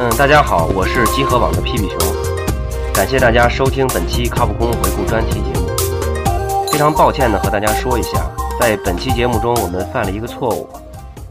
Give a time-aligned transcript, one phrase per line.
[0.00, 1.98] 嗯，大家好，我是集合网的屁屁熊，
[2.94, 5.66] 感谢大家收听本期卡普空回顾专题节目。
[6.70, 8.10] 非常抱歉的和大家说一下，
[8.60, 10.68] 在本期节目中我们犯了一个错误，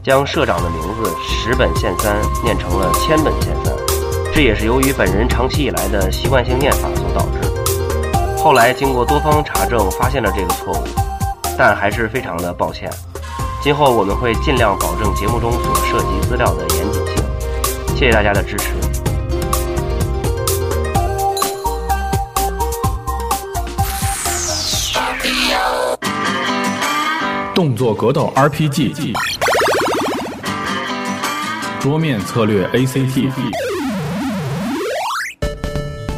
[0.02, 2.14] 将社长的名字十本线三
[2.44, 3.74] 念成了千本线三，
[4.34, 8.36] 这也是由于本人长期以来的习惯性念法所导致。
[8.36, 10.84] 后来经过多方查证，发现了这个错误，
[11.56, 12.90] 但还是非常的抱歉。
[13.62, 16.97] 今后我们会尽量保证节目中所涉及资料的严谨。
[17.98, 18.70] 谢谢大家的支持。
[27.52, 29.12] 动作格斗 RPG，
[31.80, 33.24] 桌面策略 ACT。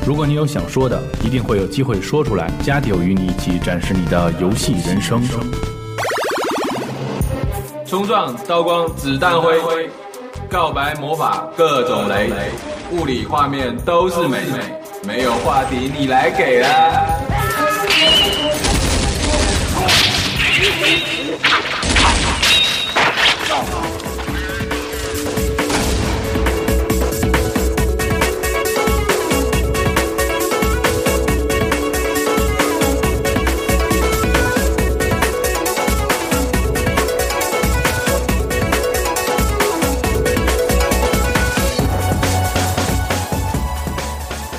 [0.06, 2.50] 如果你有想说的，一定会有机会说出来。
[2.62, 5.22] 加迪与你一起展示你的游戏人生。
[7.86, 9.58] 冲撞、刀光、子弹灰，
[10.50, 12.28] 告白魔法各种雷，
[12.90, 14.59] 物理画面都是美美，
[15.06, 17.29] 没有话题你来给啦！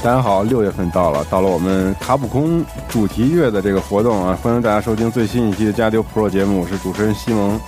[0.03, 7.59] 大家好，六月份到了，到了我们卡普空主题月的这个活动啊，欢迎大家收听最新一期的加丢 Pro 节目，我是主持人西蒙。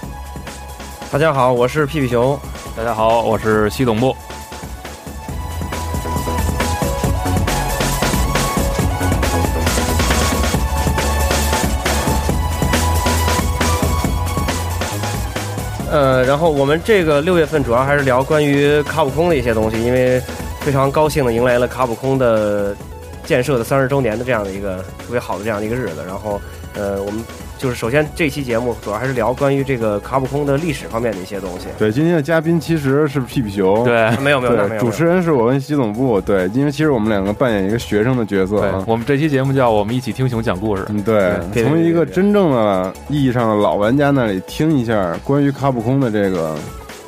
[1.12, 2.36] 大家好，我是屁屁熊。
[2.76, 4.16] 大家好，我是西总部。
[15.92, 20.20] 呃，然后我们这个六月份主要还是聊关于卡普空的一些东西，因为
[20.64, 22.74] 非常高兴的迎来了卡普空的
[23.26, 26.04] 建设的三十周年的这样的一个特别好的这样的一个日子。
[26.08, 26.40] 然后，
[26.74, 27.22] 呃，我们
[27.58, 31.68] 就是首先这期节目主要还是聊关于这个卡普空的历史方面的一些东西。
[31.78, 38.82] 对，今天的嘉宾其实是屁屁熊，对，没有没有没有， 对，主持人是我跟习总部，对，因为其实我们两个扮演一个学生的角色。
[38.88, 40.86] 我们这期节目叫我们一起听熊讲故事。
[40.88, 46.56] 嗯，对，对从一个真正的意义上的老玩家那里听一下关于卡普空的这个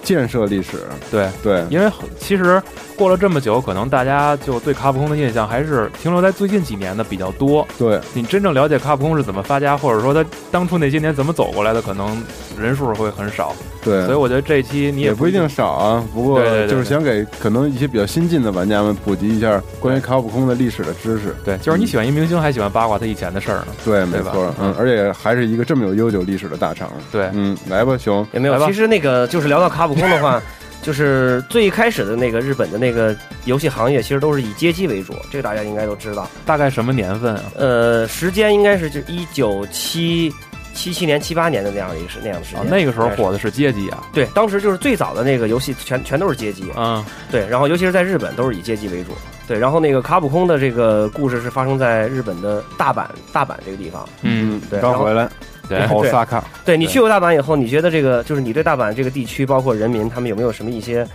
[0.03, 0.77] 建设历史。
[1.09, 1.89] 对，对，因为
[2.19, 2.61] 其实
[2.95, 7.67] 过了这么久，可能大家就对卡普空的印象还是停留在最近几年的比较多。
[7.77, 12.23] 对，你真正了解卡普空是怎么发家，或者说他当初那些年怎么走过来的，可能
[12.59, 13.53] 人数会很少。
[13.83, 21.35] 对，所以我觉得这一期你不也不一定少啊，不过就是想给可能一些比较新进的玩家们普及一下关于卡普空的历史的知识。
[21.43, 23.67] 对，就是你喜欢一明星，还喜欢八卦他以前的事儿呢。
[23.83, 26.89] 对，没错，嗯，而且还是一个这么有悠久历史的大厂。
[27.11, 28.53] 对，嗯，来吧，熊，也没有。
[28.55, 30.41] 来吧其实那个就是聊到卡普空的话，
[30.85, 33.15] 就是最开始的那个日本的那个
[33.45, 36.29] 游戏行业，其实都是以街机为主，这个大家应该都知道。
[36.45, 37.43] 大概什么年份啊？
[37.55, 40.31] 呃，时间应该是就一九七
[40.75, 42.59] 七七年、七八年的那样的一个时那样的时间。
[42.61, 44.03] 啊，那个时候火的是街机啊。
[44.13, 49.13] 对，当时就是最早的那个游戏全全都是街机，嗯，对，然后尤其是在日本都是以街机为主，
[49.47, 54.07] 对，然后那个卡普空的这个故事是发生在日本的大阪，大阪这个地方。
[54.21, 55.27] 嗯，对刚回来，
[55.67, 61.07] 对，奥萨卡，对你去过大阪以后，你觉得这个就是你对大阪这个地区，包括人民，他们有没有什么一些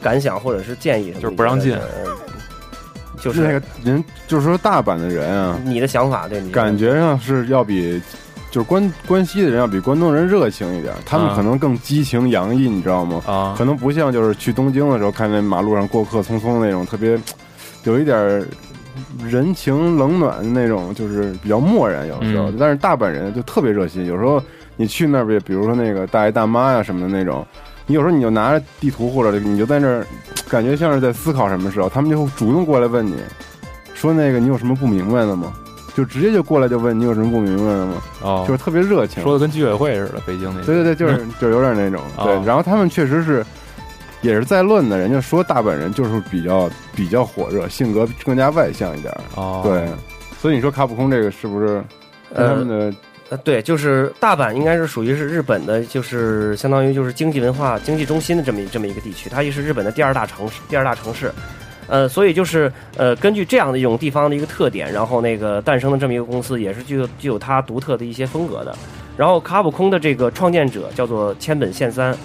[0.00, 1.20] 感想或者是建议什么？
[1.20, 1.76] 就是不让进
[3.20, 8.00] 就是那个人，就是说大阪的人啊，你的想法，对你感觉上是要比。
[8.54, 13.20] 就是关关西的人要比关东人热情一点，他们啊可能更激情洋溢，你知道吗？
[13.26, 17.18] 啊，可能不像就是去东京的时候看见马路上过客匆匆那种特别
[17.82, 18.46] 有一点
[19.28, 22.48] 人情冷暖的那种，就是比较漠然有时候。
[22.48, 24.40] 嗯但是大阪人就特别热心，有时候
[24.76, 27.44] 你去那边，比如说那个大爷大妈呀、什么的那种，
[27.88, 30.06] 你有时候你就拿着地图或者你就在那儿，
[30.48, 33.16] 感觉像是在思考什么时候，他们就会主动过来问你，
[33.94, 35.52] 说那个你有什么不明白的吗？
[35.94, 38.02] 就直接就过来就问你有什么不明白的吗？
[38.20, 39.22] 哦，就是特别热情。
[39.22, 40.66] 说的跟居委会似的，北京那个。
[40.66, 42.42] 对对对，就是 就是有点那种对哦。
[42.44, 43.44] 然后他们确实是
[44.22, 49.20] 也是在论的，人家说大阪人就是比较比较火热，性格更加外向一点儿。
[49.36, 49.88] 哦，对，
[50.40, 51.82] 所以你说卡普空这个是不是
[52.34, 52.92] 跟他们的
[53.30, 61.32] 呃，对，就是大阪应该是属于是日本的，就是相当于就是经济文化经济中心的这么一这么一个地区，它也是日本的第二大城市，第二大城市。
[61.86, 68.76] 呃，所以就是呃，根据这样的一种地方的一个特点，然后那个诞生的这么一个公司，也是具有具有它独特的一些风格的。
[69.16, 72.16] 然后卡普空的这个创建者叫做千本线三，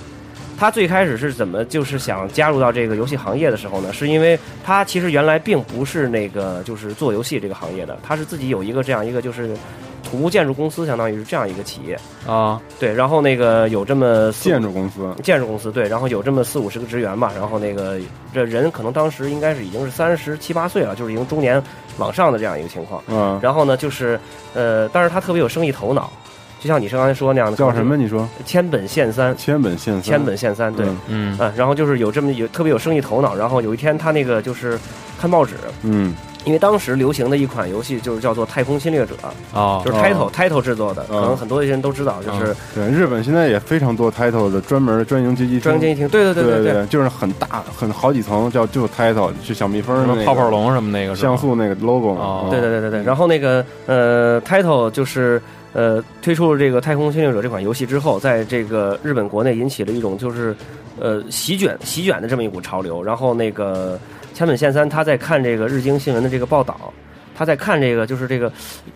[0.59, 3.93] 他最开始是怎么就是想加入到这个游戏行业的时候呢？
[3.93, 9.55] 是因为他其实原来并不是那个就是做游戏这个行业的，他是自己有一个这样一个就是
[10.03, 11.97] 土木建筑公司，相当于是这样一个企业。
[12.27, 17.97] 啊，对，然后那个有这么建筑公司，建筑公司对，然后有这么四五十个职员吧，然后那个
[18.33, 21.61] 这人可能当时应该是已经是三十七八岁了，就是已经中年
[21.97, 23.01] 往上的这样一个情况。
[23.07, 24.19] 嗯，然后呢，就是
[24.53, 26.11] 呃，但是他特别有生意头脑，
[26.59, 27.95] 就像你是刚才说那样的，叫什么？？
[27.95, 34.77] 你说千本线三，千本线三，千本线三，对，嗯然后就是有这么有特别有生意头脑，然后有一天他那个就是
[35.19, 36.13] 看报纸，嗯。
[36.45, 39.13] 因为当时流行的一款游戏就是叫做《太空侵略者》，
[39.53, 39.81] 哦。
[39.85, 45.59] 就是 Title、Title 制作的，可能嗯很多人都知道，就是对，日本现在也非常多 title 的专门专营街机厅。
[45.59, 52.89] 专营街机厅，对对对对对对，就是很大很好几层，叫就 title，就小蜜蜂什那个么泡泡龙什么那个像素那个 logo 哦嗯对对对对。
[53.01, 53.03] 对。
[53.03, 55.41] 然后那个呃，Title 就是
[55.73, 60.55] 呃推出了这个《太空侵略者》这款游戏之后，在这个日本国内引起了一种就是
[60.99, 63.03] 呃席卷席卷的这么一股潮流。
[63.03, 63.99] 然后那个
[64.33, 66.93] 千本线三他在看这个日经新闻的这个报道。
[67.35, 68.51] 他在看这个，就是这个，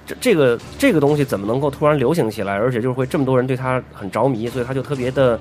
[0.06, 5.40] 这这个这个东西怎么能够突然流行起来，而且就是会这么多人对他很着迷，所以他就特别的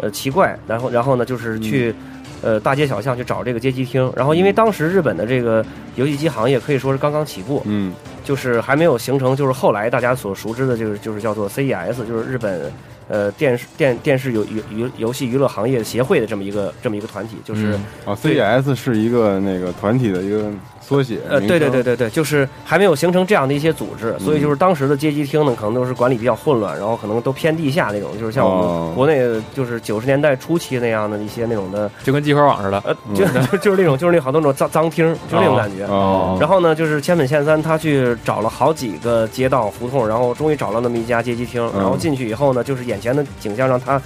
[0.00, 0.58] 呃奇怪。
[0.66, 1.94] 然后然后呢，就是去、
[2.42, 4.12] 呃大街小巷去找这个街机厅。
[4.16, 5.64] 然后因为当时日本的这个
[5.94, 7.92] 游戏机行业可以说是刚刚起步，嗯
[8.24, 12.72] 就是还没有形成，就是后来大家所熟知的，就是就是叫做 CES，就是日本
[13.08, 29.18] 呃电视电电视游游游游戏娱乐行业协会的这么一个这么一个团体，就是、嗯啊，CES 是一个那个团体的一个缩写，呃对对对对，对对，就是还没有形成这样的一些组织，所以就是当时的街机厅呢，可能都是管理比较混乱，然后可能都偏地下那种，就是像我哦们国内
[29.54, 32.82] 就是九十年代初期那样的一些那种的，就跟集合网似的。
[32.84, 35.84] 呃，就就就是那种就是那好多那种脏脏厅，就那种感觉。
[35.86, 41.62] 哦，然后呢，就是千本线三，他去找了好几个街道胡同，然后终于找到那么一家街机厅。
[41.74, 44.00] 嗯然后进去以后呢，就是眼前的景象让他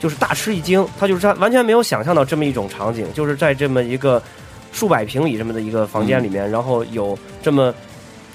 [0.00, 4.20] 就是大吃一惊，他就是他完全没有想象到这么一种场景，就是在这么一个
[4.72, 7.72] 数百平米这么的一个房间里面，然后有这么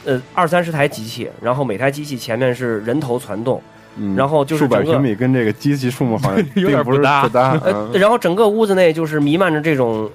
[0.05, 3.61] 呃二三十台机器，然后每台机器前面是人头攒动，
[3.97, 7.99] 嗯然后就是数百平米跟这个机器数目好像 有点并不是不搭不搭，呃，嗯。
[7.99, 10.09] 然后整个屋子内就是弥漫着这种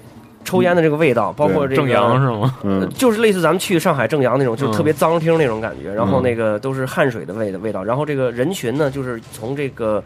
[0.47, 2.55] 抽烟的这个味道，包括这个正阳是吗？
[2.63, 4.71] 呃嗯就是类似咱们去上海正阳那种，就嗯。
[4.71, 6.23] 特别脏厅那种感觉，然后嗯。
[6.23, 10.01] 那个都是汗水的味的味道，然后这个人群呢，就是从这个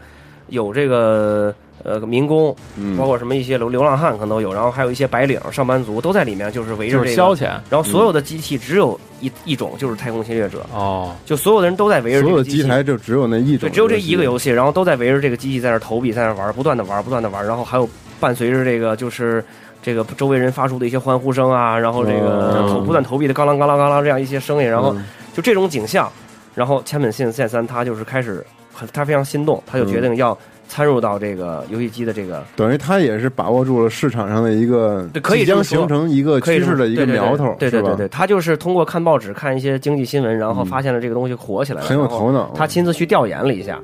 [0.48, 1.54] 有这个
[1.84, 7.50] 呃民工，嗯，包括什么一些流流浪汉可能都有，然后还有一些白领上班族都在里面，就是围着这个，消遣。
[7.70, 19.44] 然后所有的机器只有一一种，就是太空侵略者，哦，就所有的人都在围着所有的这个机台就只有那一种，对，只有这一个游戏，然后都在围着这个机器在那投币，在那玩，不断的玩，不断的玩，然后还有伴随着这个就是
[19.82, 25.04] 这个周围人发出的一些欢呼声啊，然后这个嗯投不断投币的嘎啷嘎啷嘎啷这样一些声音，然后嗯。
[25.34, 26.12] 就这种景象，
[26.54, 30.36] 然后千本信线三他就是开始很他非常心动，他就决定要
[30.68, 40.66] 参入到这个游戏机的这个等于他也是把握住了市场上的一个对可以即将形成一个趋势的一个苗头，对对对对，他就是通过看报纸、看一些经济新闻，然后嗯。
[40.66, 42.52] 发现了这个东西火起来了，很有头脑。
[42.54, 43.80] 他亲自去调研了一下，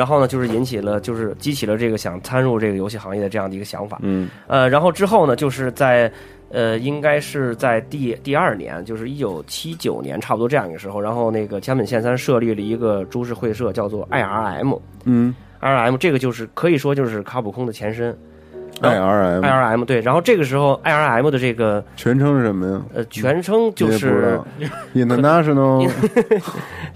[0.00, 3.98] 然后呢，就是引起了，就是激起了这个想参入这个游戏行业的这样的一个想法。
[4.00, 6.10] 嗯呃，然后之后呢，就是在
[6.48, 14.80] 呃，应该是在第第二年，就是一九七九年，差不多这样一个时候，然后那个千本宪三设立了一个株式会社，叫做 IRM。
[15.04, 18.16] 嗯 IRM 这个就是可以说就是卡普空的前身。
[18.80, 22.82] 然后，IRM IRM 对，然后这个时候 IRM 的这个全称是什么呀？
[22.94, 24.40] 呃全称就是
[24.94, 25.90] International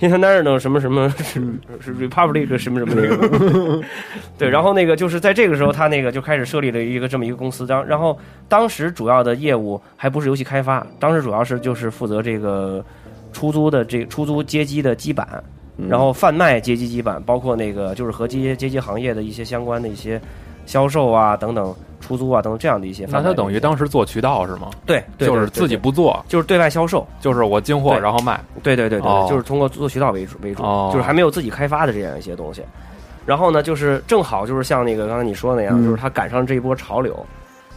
[0.00, 1.40] International 什么什么是
[1.80, 3.80] 是 Republic 什么什么那个，
[4.38, 12.84] 对，然后那个就是在这个时候，他那个就开始设立了一个这么一个公司，当然后当时主要的业务还不是游戏开发，当时主要是就是负责这个
[13.32, 15.26] 出租的这出租街机的基板，
[15.88, 20.20] 然后贩卖街机基板，包括那个就是和街街机行业的一些相关的一些
[20.66, 21.74] 销售啊等等。
[22.00, 24.68] 出租啊等等这样的一些那他等于当时做渠道是吗？
[24.84, 28.38] 对，对就是自己不做，就是对外销售，就是我进货然后卖。
[28.62, 32.62] 对对对对，哦就是通过做渠道为主为主，哦就是还没有自己开发的这样一些东西。
[33.24, 37.24] 然后呢，就是正好就是像那个刚才你说的那样，嗯就是他赶上这一波潮流，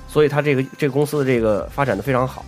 [0.10, 2.44] 所以他这个这个公司的这个发展的非常好。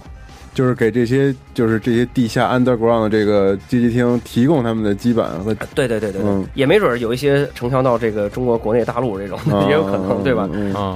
[0.53, 10.49] 就是给这些就是这些地下 underground 的这个街机厅提供他们的基板和对对对对对，嗯也没准儿有一些承销到这个中国国内大陆这种的，也有可能，对吧？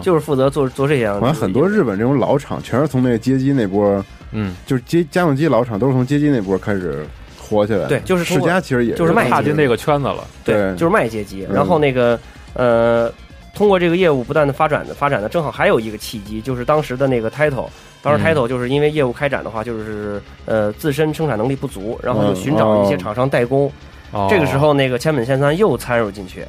[0.04, 1.22] 就是负责做做这样的。
[1.22, 7.06] 好像很多日本这种老厂全是从那个街机那波，嗯，就是街家用机老厂都是从街机那波开始
[7.40, 7.88] 火起来。
[7.88, 10.26] 对就是通世过嘉其实也就是卖踏进这个圈子了。
[10.44, 11.46] 对就是卖街机。
[11.50, 12.20] 嗯然后那个
[12.54, 13.12] 呃，
[13.56, 17.68] 通过这个业务不断的发展的发展的，正好还有一个契机，就是当时的那个 title。
[18.04, 18.24] 当时嗯。
[18.24, 22.98] title 就是因为业务开展的话，就是呃自身生产能力不足，然后就嗯寻找一些哦。
[22.98, 23.72] 厂商代工。
[24.12, 24.28] 哦。
[24.30, 26.46] 这个时候，那个千本线三又参入进去，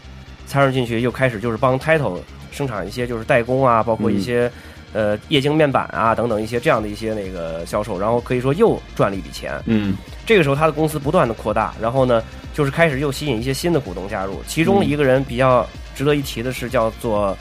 [0.46, 2.18] 参入进去又开始就是帮 title
[2.50, 4.50] 生产一些就是代工啊，包括一些、
[4.92, 9.52] 呃液晶面板啊等等一些这样的一些那个销售，然后可以说又赚了一笔钱。
[9.66, 9.96] 嗯。
[10.26, 17.36] 这个时候他的公司不断的扩大，然后呢，就是开始又吸引一些新的股东加入，其中一个人比较值得一提的是叫做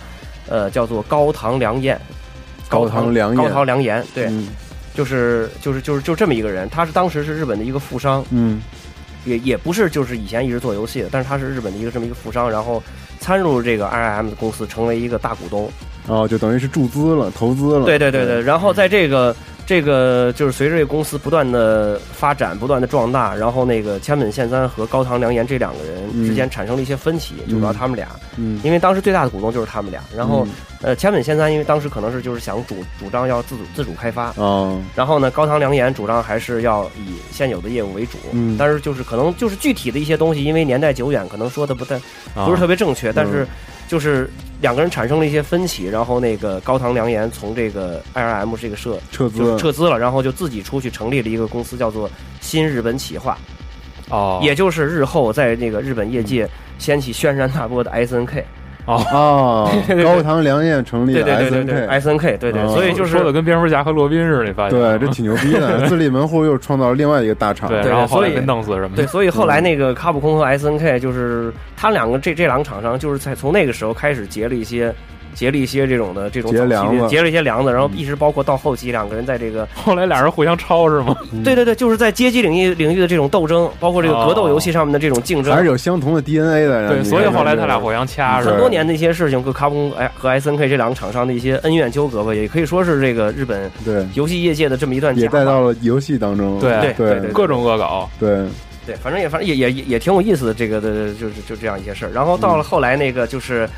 [0.50, 2.00] 呃叫做高堂良彦，
[2.74, 4.48] 高堂良言高堂良言，对，嗯
[4.94, 8.62] 就是就是就是就这么一个人，他是当时是日本的一个富商，嗯。
[9.26, 12.84] 也也不是就是以前一直做游戏的，但是他是日本的一个这么一个富商，然后
[13.22, 15.72] 参入这个 IIM 的公司，成为一个大股东。
[16.08, 17.86] 哦，就等于是注资了，投资了。
[17.86, 28.60] 对对对对，然后在这个这个就是随着这个公司不断的发展，不断的壮大，然后那个千本宪三和高堂良言这两个人之间产生了一些分歧，就主要他们俩，嗯。
[28.64, 30.46] 因为当时最大的股东就是他们俩，然后、
[30.82, 38.58] 呃千本宪三因为当时可能是就是想主主张要自主自主开发，哦，然后呢，高堂良言主张还是要以现有的业务为主，嗯。
[38.60, 41.96] 但是就是可能就是具体的一些东西，因为年代久远，可能说的不太
[42.36, 42.46] 啊。
[42.46, 43.32] 不是特别正确，但嗯。
[43.32, 43.48] 是
[43.88, 44.30] 就是
[44.64, 53.38] 两个人产生了一些分歧，然后那个高堂良言从这个 IRM 这个社撤就是资，撤资了，然后就自己出去成立了一个公司，叫做新日本企划，
[54.10, 58.42] 哦，也就是日后在那个日本业界掀起轩然大波的 SNK。
[58.86, 59.70] 哦，
[60.04, 62.68] 高堂良彦成立的对对对对 SNK，，SNK，对对，哦。
[62.70, 64.78] 所以就是说的跟蝙蝠侠和罗宾似的，你发现？
[64.78, 67.70] 对，这挺牛逼的， 自立门户又创造了另外一个大厂。
[67.70, 74.94] 对，对所以然后后来被弄死什么对，所以后来那个卡普空和 SNK 就是他两个这这两个厂商，就是在从那个时候开始结了一些
[75.34, 81.16] 结了一些这种的这种结梁子结了一些梁子，然后一直包括到后期两个人在这个 后来俩人互相抄是吗？
[81.44, 85.62] 对对对，就是在街机领域领域的这种斗争，包括这个格斗游戏上面的这种竞争还。
[85.62, 86.90] 是有相同的 DNA 的。
[86.90, 88.52] 对，所以后来他俩互相掐是吧？
[88.52, 95.44] 很多年的一些事情，跟卡普空哎和 SNK 这两个厂商的一些恩怨纠葛吧，也可以说是这个日本对，游戏业界的这么一段也带。
[95.44, 96.58] 到了游戏当中。
[96.60, 98.46] 对对对对各种恶搞，对，
[98.86, 102.12] 对，反正也反正也也也也挺有意思的，这个的就是就这样一些事儿。
[102.14, 103.70] 然后到了后来那个就是，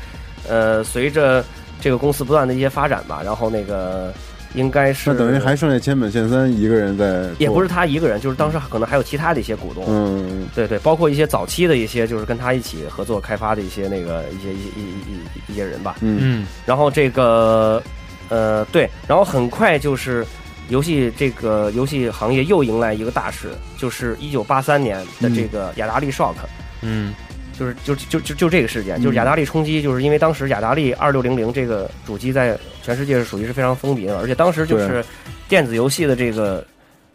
[0.48, 1.44] 呃，随着
[1.80, 4.12] 这个公司不断的一些发展吧，然后那个
[4.54, 15.96] 应该是那等于还剩下千本宪三一个人在，也不是他一个人，就是当时可能还有其他的一些股东，嗯，对对，包括一些早期的一些就是跟他一起合作开发的一些那个一些一些一一一一些人吧。
[16.00, 17.82] 嗯嗯然后这个
[18.28, 20.24] 呃对，然后很快就是
[20.68, 26.34] 游戏这个游戏行业又迎来一个大事，就是一九八三年的这个雅达利 Shock。
[26.82, 27.14] 嗯
[27.58, 35.04] 就是就就就就这个事件，就是雅达利冲击，就是因为当时雅达利二六零零这个主机在全世界是属于是非常风靡的，而且当时就是
[35.48, 36.64] 电子游戏的这个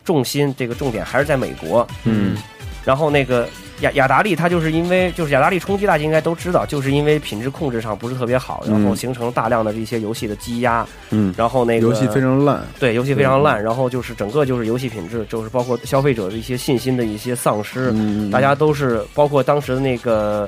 [0.03, 1.87] 重心，这个重点还是在美国。
[2.03, 2.35] 嗯。
[2.83, 3.47] 然后那个
[3.81, 9.01] 雅雅达利，它就是因为就是雅达利冲击，大家应该都知道，就是因为品质控制上不是特别好，然后嗯。
[9.01, 20.47] 形成大量的这些游戏的积压，嗯，然后那个游戏非常烂，对游戏非常烂，然后就是整个就是游戏品质，就是包括消费者的一些信心的一些丧失，嗯，大家都是包括当时的那个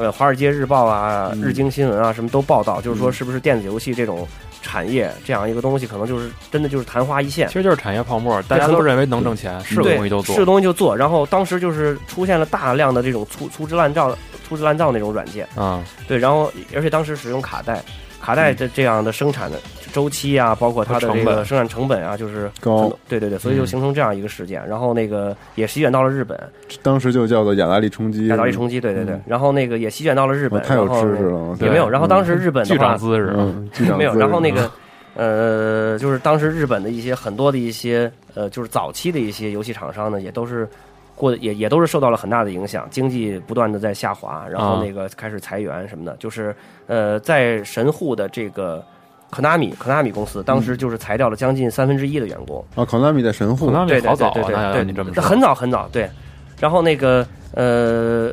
[0.00, 4.26] 呃《华尔街日报》啊、嗯日经新闻啊什么都报道，就是说是不是电子游戏这种
[4.62, 7.54] 产业这样一个东西，可能就是真的就是昙花一现其。
[7.54, 10.44] 实就是产业泡沫，大家都认为能挣钱，是个对东西就做是。
[10.44, 14.16] 东西就做，然后当时就是出现了大量的这种粗粗制滥造、
[14.48, 17.82] 粗制滥造那种软件，啊，对，然后而且当时使用卡带，
[18.20, 19.58] 卡带这这样的生产的
[19.90, 21.24] 周期啊，包括它的成本。
[21.24, 22.90] 这个生产成本啊，就是高。
[23.08, 23.66] 对对对，所以就嗯。
[23.66, 24.66] 形成这样一个事件。
[24.66, 26.36] 然后那个也席卷到了日本，
[26.82, 29.14] 当时就叫做雅达利冲击，雅达利冲击，对对对。
[29.14, 31.88] 嗯，然后那个也席卷到了日本，我太有知识了，也没有。
[31.88, 34.70] 然后当时日本的巨话长姿势，嗯，没有，然后那个
[35.14, 40.68] 呃，就是当时日本的一些很多的一些呃，就是早期的一些游戏厂商呢，也都是
[41.14, 44.82] 过也也都是受到了很大的影响，经济不断的在下滑，然后啊。
[44.84, 46.54] 那个开始裁员什么的，就是
[46.86, 48.84] 呃，在神户的这个。
[49.30, 56.10] 科纳米，科纳米公司当时就是裁掉了将近三分之一的员工，啊，可纳米在神户对对好早啊，对对对你这么说，很早很早，对。
[56.58, 58.30] 然后那个呃，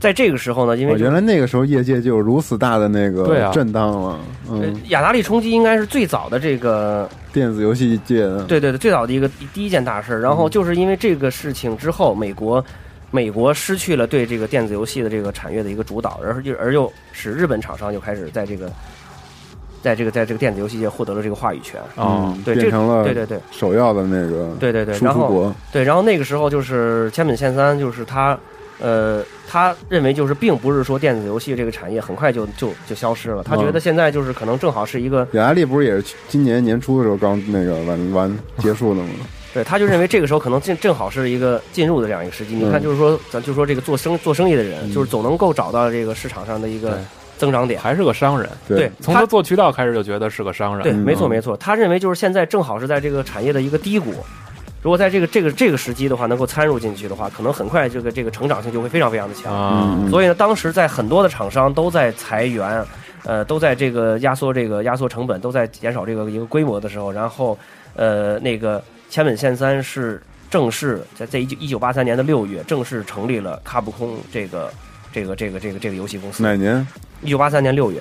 [0.00, 4.18] 在这个时候呢，因为原来那个时候业界就有如此大的那个震荡了，
[4.48, 10.20] 呃嗯，雅达利冲击应该是最早的这个电子游戏界的，对对对，最早的一个第一件大事儿。
[10.20, 10.50] 然后嗯。
[10.50, 12.64] 就是因为这个事情之后，美国
[13.12, 18.72] 美国失去了对这个电子游戏的这个产业的一个主导，而又而又使日本厂商就开始在这个
[19.82, 21.80] 在这个在这个电子游戏界获得了这个话语权。
[21.96, 28.38] 啊嗯，对这变成了对对对首要的那个对对对，然后，对，然后那个时候就是千本宪三，就是他。
[28.82, 39.10] 呃，他认为就是并不是说电子游戏这个产业很快就就就消失了，他觉嗯得现在就是可能正好是一个雅达利不是也是今年年初的时候刚那个完完结束的吗？
[39.52, 42.54] 对，他就认为这个时候可能正正好是一个进入的这样一个时机。
[42.54, 46.98] 你看，嗯就是说，咱就说这个做生做生意的人，嗯就是总能够找到这个市场上的一个对
[47.40, 47.80] 增长点。
[47.80, 51.56] 还是个商人，对从他做渠道开始就觉得是个商人，对，没错没错。
[51.56, 54.12] 他认为就是现在正好是在这个产业的一个低谷，
[54.82, 60.08] 如果在这个这个这个时机的话，能够参入进去的话，可能很快这个这个成长性就会非常非常的强。
[60.10, 62.84] 所以呢，当时在很多的厂商都在裁员，
[63.24, 67.58] 呃，都在这个压缩这个压缩成本，都在减少这个一个规模的时候，然后
[67.94, 74.72] 呃，那个千本线三是正式在在一九一九八三年的六月正式成立了卡普空这个
[75.12, 76.42] 这个这个这个这个游戏公司。
[76.42, 76.86] 哪年？
[77.22, 78.00] 一九八三年六月，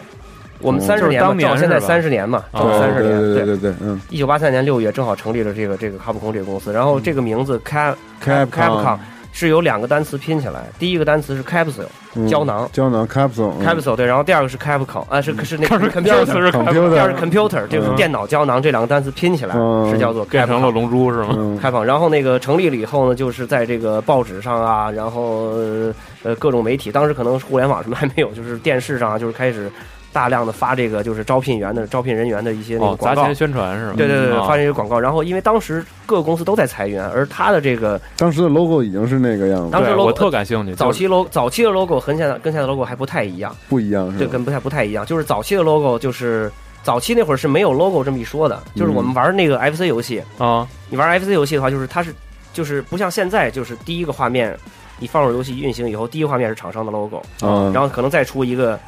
[0.60, 0.84] 我们哦。
[0.86, 3.20] 三十年正好现在三十年嘛，正三十年。
[3.20, 3.34] 对。
[3.34, 4.00] 对对对，嗯。
[4.10, 8.98] 一九八三年六月正好成立了这个这个卡普空这个公司，然后这个名字 Cap Capcom
[9.40, 12.70] 是由两个单词拼起来，第一个单词是 capsule 嗯胶囊。
[12.74, 13.66] 胶囊 capsule 嗯。
[13.66, 17.96] capsule 对，然后第二个是 capcal 啊是是那个 第二个词 computer，是 computer 第二个是 computer 就是嗯。
[17.96, 19.90] 电脑胶囊这两个单词拼起来嗯。
[19.90, 21.30] 是叫做变成了龙珠是吗？
[21.38, 21.58] 嗯。
[21.58, 25.94] 开放，然后那个成立了以后呢，就是在这个报纸上啊，然后呃
[26.24, 29.72] 呃各种媒体，当时可能互联网什么还没有，就是电视上啊，就是开始
[30.12, 33.24] 大量的发这个就是招聘员的招聘人员的一些那个广告。
[33.26, 33.94] 钱宣传是吧？
[33.98, 40.74] 对对对，啊发这些广告，然后因为当时各个公司都在裁员，而他的这个当时的 logo 已经是那个样子，当时我特感兴趣。
[40.74, 45.06] 早期 logo 早期的 logo 和现在跟现在的 logo 还不太一样，不一样是对，跟不太不太一样。
[45.06, 46.52] 就是早期的 logo 就是
[46.82, 52.14] 早期那会儿是没有 logo 这么一说的，就是我们玩那个 FC 游戏，啊，你玩 FC 游戏的话，就是它是
[52.54, 54.58] 就是不像现在，就是第一个画面
[54.98, 58.80] 你放入游戏运行以后，第一个画面是厂商的 logo，嗯，然后可能再出一个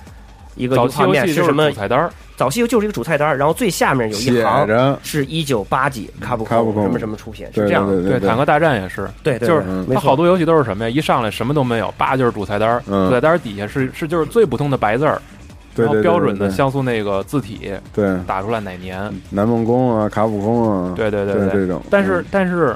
[0.56, 1.78] 一个游戏就是面是什么主？
[1.78, 8.02] 菜单儿早期就是一个主菜单，然后最下面有一行是一九八几卡普什么什么出品，是这样的。
[8.02, 10.90] 对对，坦克大战也是，对对，就是它好多游戏都是什么呀？
[10.90, 15.22] 一上来什么都没有，八就是主菜单主菜单儿底下是是就是最普通的白字儿，
[15.76, 22.76] 然后标准的像素那个字体对打出来哪年，南梦宫啊，卡普空啊，对对对对这种，但是但是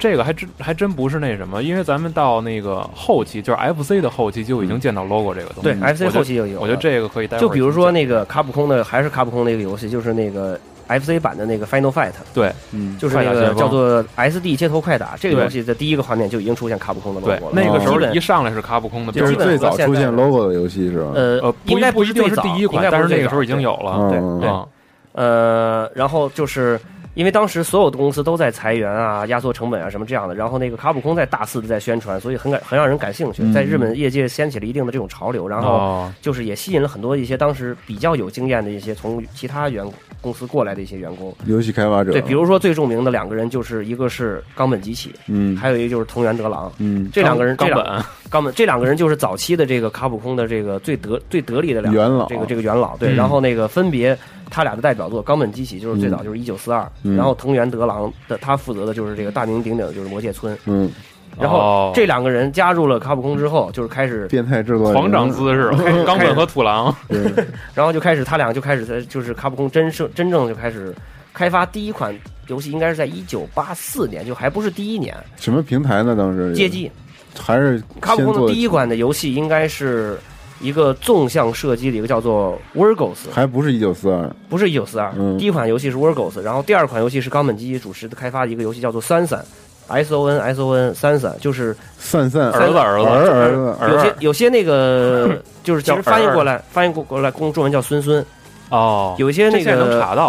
[0.00, 5.78] 这个还真还真不是那什么，因为咱们到那个后期，就是 FC 的后期就已经见到 logo 这个东西。
[5.78, 6.58] 对 FC 后期就有。
[6.60, 17.50] 我觉得这个可以待会儿就比如说那个卡普空的，还是卡普空那个游戏，就是那个 FC 版的那个 Final Fight，对嗯，就是那个叫做 SD 街头快打这个游戏的第一个画面就已经出现卡普空的 logo。
[17.52, 21.12] 那个时候一上来是卡普空的就是最早出现 logo 的游戏是吧？
[21.14, 24.08] 呃应该不一定最早是第一但是那个时候已经有了。
[24.10, 24.66] 对嗯对啊，
[25.12, 26.80] 呃，然后就是
[27.14, 33.52] 因为当时所有的公司都在裁员啊、压缩成本啊什么这样的，然后那个卡普空在大肆的在宣传，所以很感很让人感兴趣，嗯。
[33.52, 39.84] 在日本业界掀起了一定的这种潮流，然后哦，就是也吸引了很多一些当时比较有经验的一些从其他员
[40.20, 41.34] 公司过来的一些员工。
[41.46, 45.56] 游戏开发者，对，比如说最著名的两个人，就是一个是冈本吉起，嗯。
[45.56, 46.72] 还有一个就是藤原德郎。
[46.78, 48.04] 嗯这两个人，冈本。
[48.30, 52.28] 冈本这两个人就是早期的这个卡普空的这个最得最得力的两个元老。
[52.28, 53.16] 这个这个元老对，嗯。
[53.16, 54.16] 然后那个分别
[54.50, 57.16] 他俩的代表作冈本机起就是最早就是一九四二，嗯。
[57.16, 60.90] 然后藤原德郎的他负责的就是这个大名鼎鼎的就是魔界村，嗯，
[61.38, 61.92] 然后哦。
[61.94, 65.70] 这两个人加入了卡普空之后，就是开始，变态制作狂长姿势，
[66.04, 66.94] 冈本和土狼，
[67.74, 70.94] 然后就开始他俩就开始在就是卡普空真正真正就开始
[71.32, 72.14] 开发第一款
[72.48, 76.16] 游戏，应该是在一九八四年，就还不是第一年，什么平台呢？
[76.16, 76.90] 当时街机。
[77.38, 80.18] 还是卡普空的第一款的游戏应该是
[80.60, 89.44] 一个纵向射击的一个叫做 Virgos，还不是一九四二，不是一九四二嗯，第一款游戏是 Virgos，然后第二款游戏是冈本基主持的开发的一个游戏叫做三散
[89.88, 93.08] ，S O N S O N 三散，就是散散儿子儿子。
[93.08, 93.94] 儿儿子。
[93.94, 98.24] 有些有些那个 就是其实叫翻译过来翻译过过来公中文叫孙孙，
[98.68, 99.70] 哦，有一些那个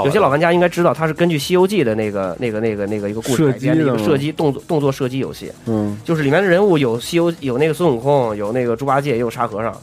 [0.05, 5.99] 有些老玩家应该知道，它是根据《西游记》的那个那个那个那个一个故事改编的一个射击动作动作射击游戏，嗯。
[6.05, 9.75] 就是里面的人物有西游有那个孙悟空，有那个猪八戒，也有沙和尚。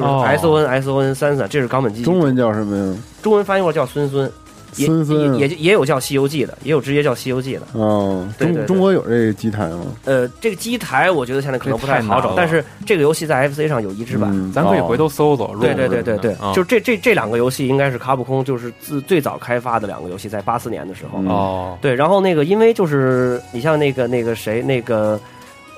[0.00, 2.02] 就是哦 S O N S O N 三三，这是冈本基。
[2.02, 2.98] 中文叫什么呀？
[3.22, 4.30] 中文翻译过来叫孙孙，
[4.76, 7.66] 也孙孙也也也有叫《西游记》的，也有直接叫《西游记》的。
[7.72, 9.80] 哦，中对对对中国有这个机台吗？
[10.04, 14.30] 呃，这个机台我觉得现在可能不太好找，但是这个游戏在 FC 上有移植版。
[14.32, 15.54] 嗯咱可以回头搜搜。
[15.60, 21.18] 对对对对对，啊就这这这两个游戏应该是卡普空就是自最早开发的两个游戏，在八四年的时候。
[21.20, 25.20] 嗯哦，对，然后那个因为就是你像那个那个谁那个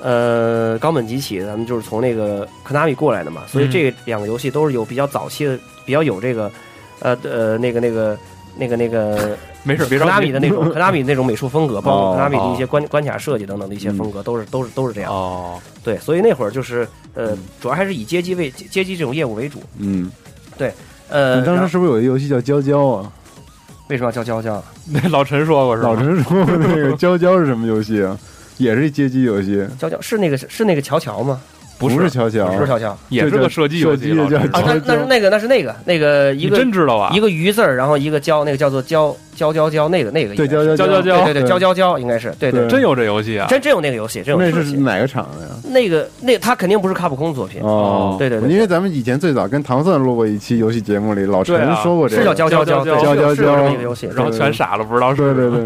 [0.03, 6.51] 呃冈本吉起，咱们就是从那个科纳米过来的嘛，所以嗯这两个游戏都是有比较早期的，比较有这个
[7.01, 8.19] 呃呃那个那个
[8.57, 15.13] 那个那个 没事，别着急科纳米的那种科纳米那种美术风格，包括哦科纳米的一些关关卡设计等等的一些风格，都是都是都是这样。
[15.13, 19.63] 哦，对，所以那会儿就是呃，主要还是以街机为街机这种业务为主。
[19.79, 20.11] 嗯，
[20.59, 20.73] 对
[21.09, 23.13] 呃，你当时是不是有一个游戏叫娇娇啊？
[23.89, 24.63] 为什么要叫娇娇？
[24.91, 25.91] 那 老陈说过是吧？
[25.91, 28.19] 老陈说过那个娇娇是什么游戏啊？
[28.63, 31.41] 也是街机游戏，娇娇是那个是那个乔乔吗？
[31.79, 32.97] 不是乔乔，不是乔乔。
[33.09, 37.11] 也是个射击游戏，啊，那那是那个那是那个那个一个真知道啊？
[37.13, 42.61] 一个鱼字儿，然后一个交，那个叫做交交交交，那个那个对应该是娇娇娇娇对对对交交交应该是对对。
[42.61, 42.69] 对。
[42.69, 43.49] 真有这游戏啊？
[43.49, 45.51] 真真有那个游戏，真有那是哪个厂的呀？
[45.73, 55.51] 那个那他肯定不是卡普空作品，哦，对对对因为咱们以前最早跟唐僧录过一期游戏节目里，老陈说过这个，是叫交交交对交交是有是有这么一个游戏，然后全傻了，不知道是对对。
[55.51, 55.61] 对，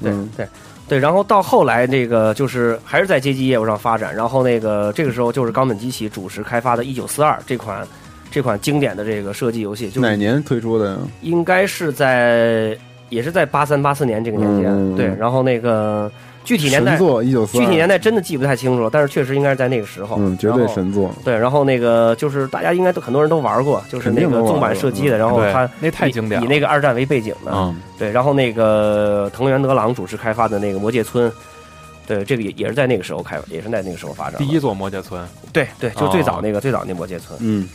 [0.00, 0.30] 对嗯。
[0.34, 0.46] 对
[0.88, 7.86] 对，然后到后来那个就是还是在街机业务上发展，然后那个这个时候就是冈本基起主持开发的《一九四二》这款
[8.30, 10.96] 这款经典的这个射击游戏，就哪年推出的呀？
[11.20, 12.76] 应该是在
[13.10, 16.10] 也是在八三八四年这个年间，嗯对，然后那个
[16.48, 20.16] 具体年代神作一九四，具体年代真的记不太清楚了，但是确实应该是在那个时候。
[20.18, 21.14] 嗯，绝对神作。
[21.22, 27.52] 对，然后那个就是大家应该都很多人都玩过，就是那个纵版射击的，然后它那太经典，以那个二战为背景的。
[27.52, 31.30] 嗯，对，然后那个藤原德郎主持开发的那个魔界村，
[32.06, 34.38] 对，这个也也是在那个时候开，也是在那个时候发展。
[34.38, 37.38] 第一座魔界村，对对，就最早那个最早那魔界村。
[37.42, 37.68] 嗯，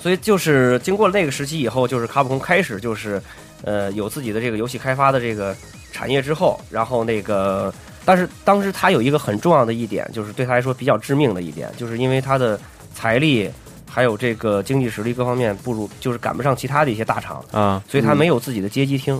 [0.00, 3.20] 所以就是经过了那个时期以后，就是卡普空开始就是
[3.64, 5.56] 呃有自己的这个游戏开发的这个
[5.94, 7.72] 产业之后，然后那个。
[8.06, 12.60] 但是当时他有一个很重要的一点，就是对他来说比较致命的一点，就是因为他的
[12.94, 13.50] 财力
[13.88, 19.18] 还有这个经济实力各方面不如，就是赶不上其他的一些大厂啊，所以他没有自己的街机厅，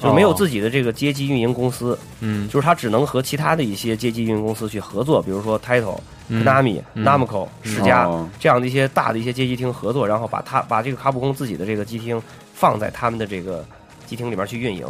[0.00, 5.98] 就没有自己的这个街机运营公司，嗯，就是他只能和其他的一些街机运营公司去合作，比如说 Title、
[6.30, 12.22] Konami、Namco、世嘉这样的一些大的一些街机厅合作，然后把他把这个卡普空自己的这个机厅
[12.54, 13.66] 放在他们的这个
[14.06, 14.86] 机厅里面去运营。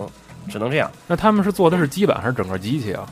[0.48, 0.90] 只能这样。
[1.06, 3.06] 那他们是做的是基板还是整个机器啊？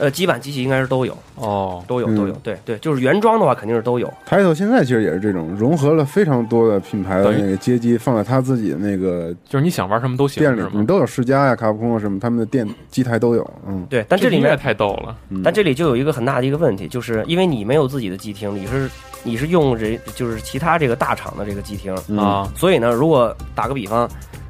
[0.00, 2.32] 呃，基板机器应该是都有哦，都有都有。
[2.34, 4.08] 对对，就是原装的话肯定是都有。
[4.24, 10.40] 台头现在其实也是这种融合了非常多的品牌的那个街机，放在他自己的那个，就是你想玩什么都行。
[10.40, 13.44] 店里你都有世嘉呀、卡普空啊什么，他们的店机台都有。
[13.66, 14.06] 嗯，对。
[14.08, 15.16] 但这里面太逗了。
[15.42, 18.88] 但这里就有一个很大的一个问题，就是因为你没有自己的机厅，你是
[19.24, 24.08] 你是用人就是其他这个大厂的这个机厅啊，所以呢，如果打个比方。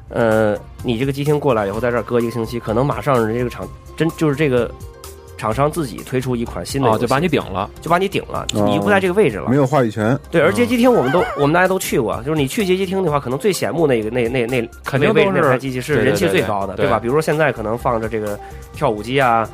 [0.09, 4.69] 呃，你这个机厅过来以后，在这儿搁一个星期，可能马上人这个厂真就是这个
[5.37, 10.17] 厂商自己推出一款新的，哦就把你顶了，就把你顶了，你不在这个位置了，没有话语权。
[10.29, 16.99] 对，而街机厅我们都我们大家都去过，就是你去街机厅的话，可能最显目那个那那那肯定那台机器是人气最高的，对吧？
[16.99, 18.39] 比如说现在可能放着这个
[18.73, 19.47] 跳舞机啊。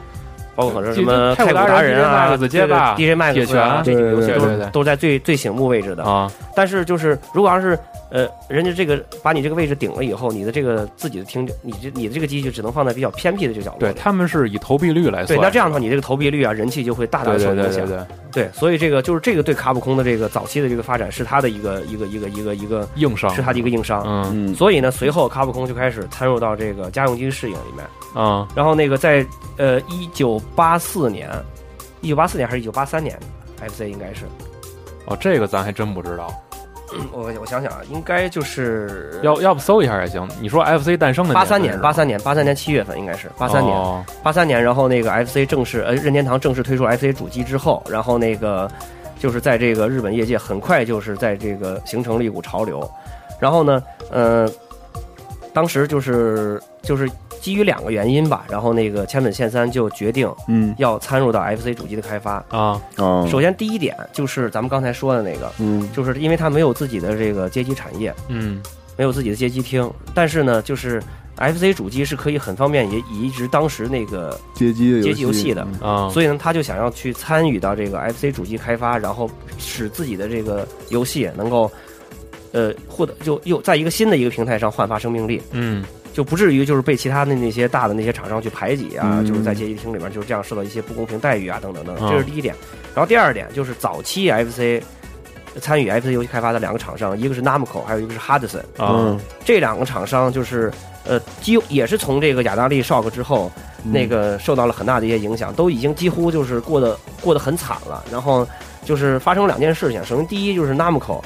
[0.55, 6.31] 包括可能什么太鼓达人啊，这个 DJ 麦克斯啊，这几个游戏都都在最最醒目位置的啊。
[6.55, 7.77] 但是就是如果要是
[8.11, 13.79] 呃，人家这个把你这个位置顶了以后，你的这个自己的听，你这你的这个机器只能放在比较偏僻的这个角落。
[13.79, 15.37] 对他们是以投币率来算。
[15.37, 17.85] 对，那这样的话，你这个投币率啊，人气就会大大受影响。
[17.85, 24.03] 对对对，所以这个就是这个对卡普空的这个早期的这个发展是他的一个一个一个一个一个硬伤，是他的一个硬伤。
[24.05, 24.53] 嗯。
[24.55, 28.23] 所以呢，随后卡普空就开始参入到这个家用机适应里面。
[28.23, 28.47] 啊。
[28.55, 29.25] 然后那个在
[29.57, 31.29] 呃一九八四年。
[32.01, 33.17] 一九八四年还是一九八三年
[33.67, 34.25] ？FC 应该是。
[35.05, 36.31] 哦，这个咱还真不知道。
[37.11, 40.29] 我我想想啊，应该就是要要不搜一下也行。
[40.39, 44.61] 你说 FC 诞生的八三年，八三年，八三年七月份应该是八三年，八三年。
[44.63, 48.69] 然后那个 FC 正式呃任天堂正式推出 FC 主机之后，然后那个
[49.17, 52.87] 就是在这个日本业界很快就是在这个形成了一股潮流。
[53.39, 54.47] 然后呢，呃，
[55.53, 57.09] 当时就是就是。
[57.45, 62.43] 基于两个原因吧，然后那个千本宪三就决定，嗯，要参入到 FC 主机的开发。
[62.49, 62.81] 啊。
[63.29, 68.63] 首先第一点就是咱们刚才说的那个，嗯，就是因为它没有自己的这个街机产业，嗯，
[68.97, 70.99] 没有自己的街机厅，但是呢，就是
[71.37, 79.29] FC 主机是可以很方便也移植当时那个街机街机游戏的啊，所以呢，他就想要去参与到这个 FC 主机开发，然后
[79.59, 81.71] 使自己的这个游戏能够，
[82.53, 85.85] 呃，获得就又在一个新的一个平台上焕发生命力，嗯。
[86.15, 92.55] 就不至于就是被其他的那些大的那些厂商去排挤啊，就是在街机厅里面就是这样受到一些不公平待遇啊，等等等，这是第一点。
[92.93, 94.81] 然后第二点就是早期 FC
[95.59, 100.71] 参与 FC 游戏开发的两个厂商，一个是 Namco，还有一个是 Hudson 啊，这两个厂商就是
[101.03, 103.51] 呃，几也是从这个雅达利 Shock 之后，
[103.83, 108.05] 那个受到了很大的一些影响，都已经几乎就是过得过得很惨了。
[108.09, 108.47] 然后
[108.85, 111.21] 就是发生了两件事情，首先第一就是 Namco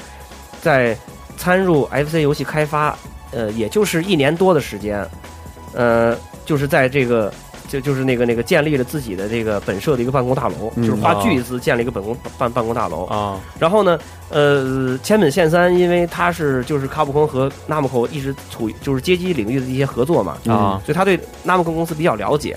[0.60, 0.98] 在
[1.36, 2.98] 参入 FC 游戏开发。
[3.32, 5.06] 呃，也就是一年多的时间，
[5.74, 7.32] 呃，就是在这个，
[7.68, 13.40] 就就是那个那个建立了自己的这个本社的一个办公大楼，就是花巨资建了一个本公办办公大楼啊。
[13.58, 13.98] 然后呢，
[14.30, 22.56] 呃，千本宪三，因为他是就是卡普空和纳姆口一直处于就是街机领域的一些合作嘛啊，所以他对纳姆空公司比较了解。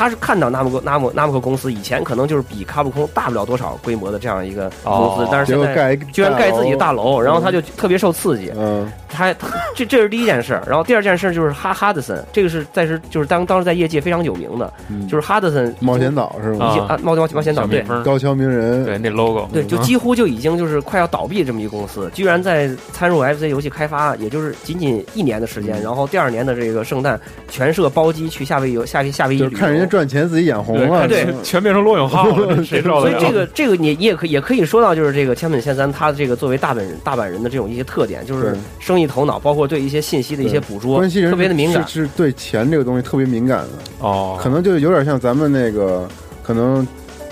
[0.00, 8.50] 他是看到纳姆克纳姆纳姆克公司以前可能就是比卡普空大不了多少规模的这样一个公司，但是现在居然盖自己的大楼，然后他就特别受刺激。
[8.56, 9.30] 嗯，他
[9.76, 14.72] 这这是第一件事，然后第二件事就是哈哈德森，这个是在是就是当当时在业界非常有名的，
[15.06, 16.64] 就是哈德森冒险岛是吗？
[16.88, 18.82] 啊，冒冒冒险岛对，高桥名人。
[18.86, 30.70] 对那 logo 对，就几乎就已经就是快要倒闭这么一个公司，居然在参入 FC 游戏开发，也就是仅仅一年的时间，然后第二年的这个圣诞全社包机去夏威夷夏威夏威夷，就看人家赚钱自己眼红。
[30.70, 33.00] 红了，对，全变成罗永浩了，谁知道？
[33.02, 46.08] 所以这个这个你你也可也可以说到，就是这个千本线三他的这个作为大本人大阪人的这种一些特点，就是生意头脑，包括对一些信息的一些捕捉，关系人特别的敏感，是对钱这个东西特别敏感的哦，可能就有点像咱们那个
[46.42, 46.86] 可能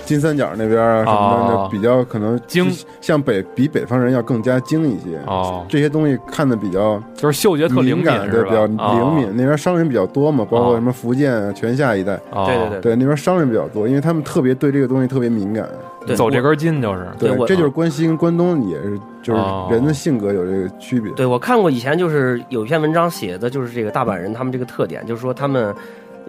[0.09, 1.69] 金三角那边啊什么的，哦。
[1.71, 2.67] 比较可能精，
[2.99, 5.19] 像北比北方人要更加精一些。
[5.27, 8.49] 哦，这些东西看的比较就是嗅觉特灵敏感，对，是吧？
[8.49, 9.29] 比较灵敏。
[9.35, 12.81] 那边商人比较多嘛，包括什么福建、啊、泉下一带，哦，对对对。
[12.81, 15.69] 对，那边商人比较多，因为他们特别对这个东西特别敏感。
[16.07, 16.15] 对。
[16.15, 19.67] 走这根筋就是，对我这就是关西跟关东也是，就是哦。
[19.69, 21.11] 人的性格有这个区别。
[21.11, 25.75] 对，我看过以前就是有一篇文章写的就是这个大阪人他们这个特点，就是说他们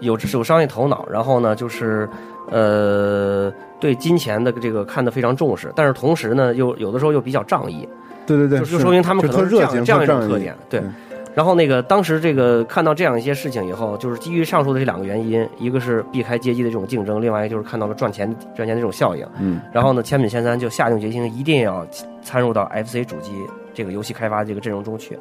[0.01, 2.07] 有有商业头脑，然后呢就是
[2.49, 7.87] 呃对金钱的这个看得非常重视，但是同时呢又有的时候又比较仗义，
[8.25, 10.55] 对对对，就就说明他们可能是这样这样一种特点。
[10.69, 10.93] 对嗯，
[11.33, 19.25] 然后那个当时这个看到这样一些事情以后，就是基于上述的这两个原因，一个是避开阶级的这种竞争，另外一个就是看到了赚钱赚钱的这种效应。
[19.39, 21.87] 嗯，然后呢，千本千三就下定决心一定要
[22.21, 23.31] 参入到 FC 主机
[23.73, 25.17] 这个游戏开发这个阵容中去。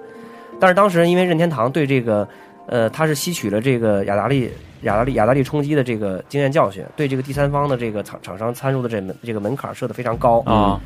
[0.58, 2.28] 但是当时因为任天堂对这个，
[2.66, 4.50] 呃，他是吸取了这个雅达利
[4.82, 10.80] 雅达利雅达利冲击的这个经验教训，对这个第三方的这个厂厂商参入的这门这个门槛设得非常高啊，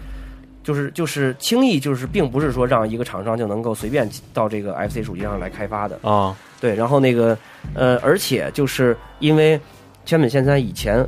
[0.62, 5.98] 就是就是轻易就是并不是说让一个厂商就能够随便到这个 FC 主机上来开发的。
[6.02, 7.37] 啊，对，然后那个
[7.74, 9.61] 呃，而且就是因为
[10.04, 11.07] 千本线三以前，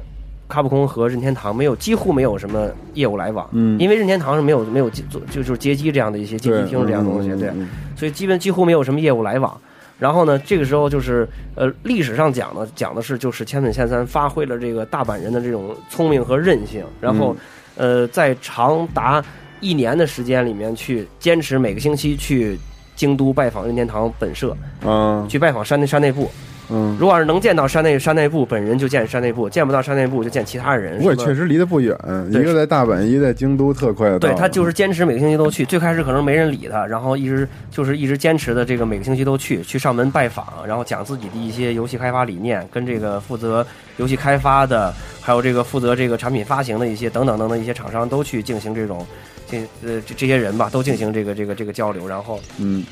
[0.49, 7.51] 卡普空和任天堂没有几乎没有什么业务来往，嗯因为任天堂是没有没有做就就是街机这样的一些街机厅这样的东西，对，
[7.97, 9.59] 所以基本几乎没有什么业务来往。
[9.99, 17.35] 然后呢，这个时候就是呃，历史上讲呢，讲的是就是千本千三发挥了这个大阪人的这种聪明和韧性，然后、
[17.77, 19.25] 呃，在长达
[19.61, 22.59] 一年的时间里面去坚持每个星期去
[22.95, 24.55] 京都拜访任天堂本社，
[24.85, 26.31] 嗯，去拜访山内山内部。
[26.69, 30.95] 嗯，如果要是能见到山内山内部本人，就见山内部；见不到山内部，就见其他人。
[30.95, 31.97] 什么不过也确实离得不远，
[32.31, 34.19] 一个在大阪，一个在京都，特快的。
[34.19, 35.65] 对他就是坚持每个星期都去。
[35.65, 43.65] 最开始可能没人理他，然后一直就是一直坚持的这个每个星期都去，去上门拜访，然后讲自己的一些游戏开发理念，跟这个负责
[43.99, 49.07] 游戏开发的，还有这个负责这个产品发行的一些等等等等一些厂商都去进行这种
[49.49, 52.85] 这呃这这些人吧，都进行这个这个这个交流，然后嗯，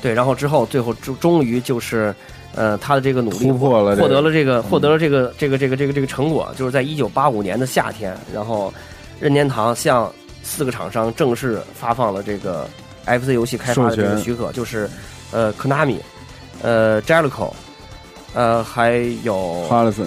[0.00, 2.14] 对，然后之后最后终终于就是。
[2.54, 8.72] 呃，他的这个努力突破了这个获得了这个获得了这个这个这个这个这个成果，就是在一九八五年的夏天，然后
[9.20, 12.68] 任天堂向四个厂商正式发放了这个
[13.06, 14.90] FC 游戏开发的这个许可，就是
[15.30, 15.98] 呃，Konami，
[16.62, 17.52] 呃，Jellico，
[18.34, 20.06] 呃，还有哈德森，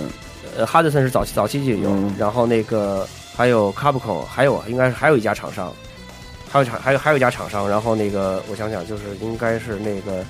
[0.58, 5.72] 呃，哈德森是早期早期就有，嗯然后那个还有 Capcom，还有应该是还有一家厂商，
[6.52, 10.26] 还有厂还有还有一家厂商，然后那个我想想，就是应该是那个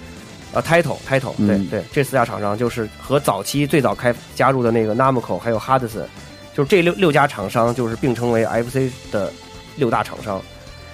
[0.53, 6.05] 呃 Title Title，对、嗯对，这四家厂商就是和早期最早开加入的那个 Namco 还有 Hudson，，
[6.53, 9.31] 就是这六六家厂商就是并称为 FC 的
[9.75, 10.41] 六大厂商，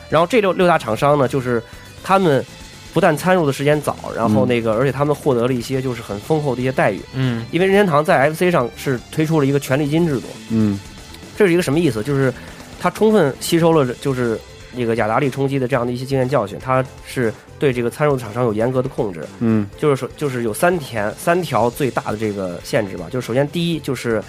[0.10, 1.62] 然后这六六大厂商呢，就是
[2.04, 2.44] 他们
[2.94, 7.02] 不但参入的时间早，然后嗯那个、而且他们获得了一些就是很丰厚的一些待遇。
[7.14, 10.80] 嗯因为任天堂在 FC 上是推出了一个权利金制度，嗯
[11.38, 12.02] 这是一个什么意思？
[12.02, 12.34] 就是
[12.80, 14.40] 它充分吸收了就是
[14.76, 23.06] 这个雅达利冲击的这样的一些经验教训，它是对这个参入的厂商有严格的控制，嗯就是说就是有三条三条最大的这个限制吧。
[23.10, 24.22] 就是首先第一就是。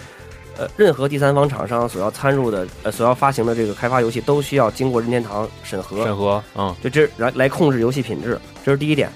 [0.59, 9.09] 呃，任何第三方厂商所要参入的、呃所要发行的这个开发游戏，都需要经过任天堂审核，审核，嗯就这来来控制游戏品质，这是第一点。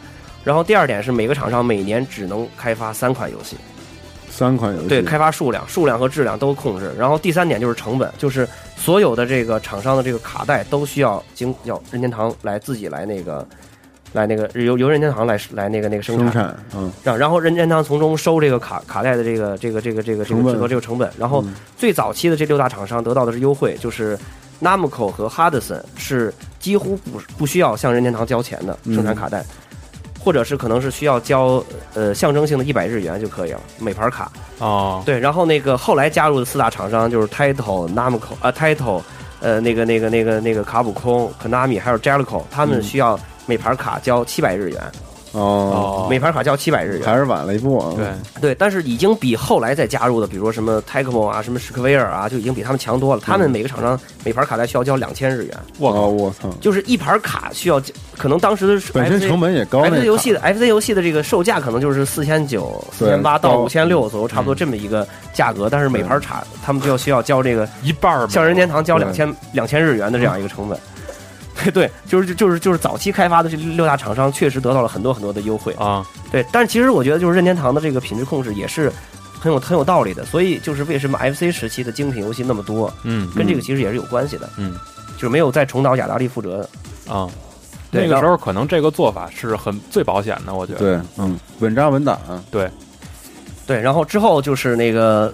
[0.42, 3.58] 然后第二点是每个厂商每年只能开发三款游戏，
[4.34, 6.92] 三款游戏，对，开发数量、数量和质量都控制。
[6.98, 13.46] 然后第三点就是成本，就是所有的这个厂商的这个卡带都需要经要任天堂来自己来那个，
[14.12, 21.08] 来那个由由任天堂来来那个那个生产生产，嗯然然后任天堂从中收这个卡卡带的这个这个这个这个这个制作这个成本。
[21.16, 24.18] 然后嗯最早期的这六大厂商得到的是优惠，就是
[24.60, 29.44] Namco 和 Hudson 是几乎不不需要向任天堂交钱的生产卡带。
[30.24, 34.32] 或者是可能是需要交呃象征性的一百日元就可以了，每盘卡。
[34.58, 39.02] 哦，对，然后那个后来加入的四大厂商就是 Title、Namco 啊、Title，
[39.40, 44.80] 呃，那个那个那个那个卡普空、Konami 还有 Jellico，他们需要每盘卡交七百日元，
[45.34, 47.04] 哦，每盘卡交七百日元。
[47.04, 48.06] 还是晚了一步啊，对，
[48.40, 53.22] 对，但是已经比后来再加入的，比如说什么 Tecmo 啊、什么史克威尔啊，就已经比他们强多了。
[53.24, 57.82] 他们每个厂商每盘卡带需要交两千日元，我靠，我操，就是一盘卡需要，
[58.16, 65.68] 可能当时的本身成本也高，FC 游戏的 FC 游戏的这个售价可能就是四千九、四对千八到高五千六左右，差不多这么一个价格。
[65.68, 70.78] 但是每盘卡他们就要需要交这个一半儿向任天堂交对两千两千日元的这样一个成本。
[70.78, 70.93] 对
[71.72, 75.72] 对，就是就是就是早期开发的这六大厂商确实得到了很多很多的优惠。
[75.74, 78.92] 啊，对，但是其实我觉得就是任天堂的这个品质控制也是
[79.38, 80.24] 很有很有道理的。
[80.24, 84.48] 所以就是为什么 FC 时期的精品游戏那么多，嗯跟这个其实也是有关系的。
[84.56, 84.76] 嗯
[85.14, 86.68] 就是没有再重蹈雅达利覆辙。
[87.08, 87.28] 啊，
[87.90, 90.78] 那个时候可能这个做法是很最保险的，我觉得。
[90.80, 92.18] 对，嗯，稳扎稳打，
[92.50, 92.68] 对，
[93.64, 95.32] 对然后之后就是那个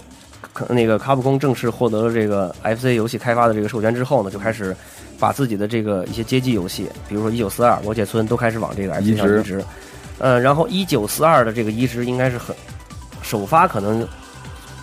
[0.69, 4.77] 那个卡普空正式获得了这个 FC 游戏开发的这个授权之后呢，就开始
[5.21, 9.63] 把自己的这个一些街机游戏，比如说《一九四二》《魔界村》，都开始往这个 FC 上移植。
[10.19, 12.57] 呃，然后一九四二的这个移植应该是很
[13.23, 14.07] 首发可能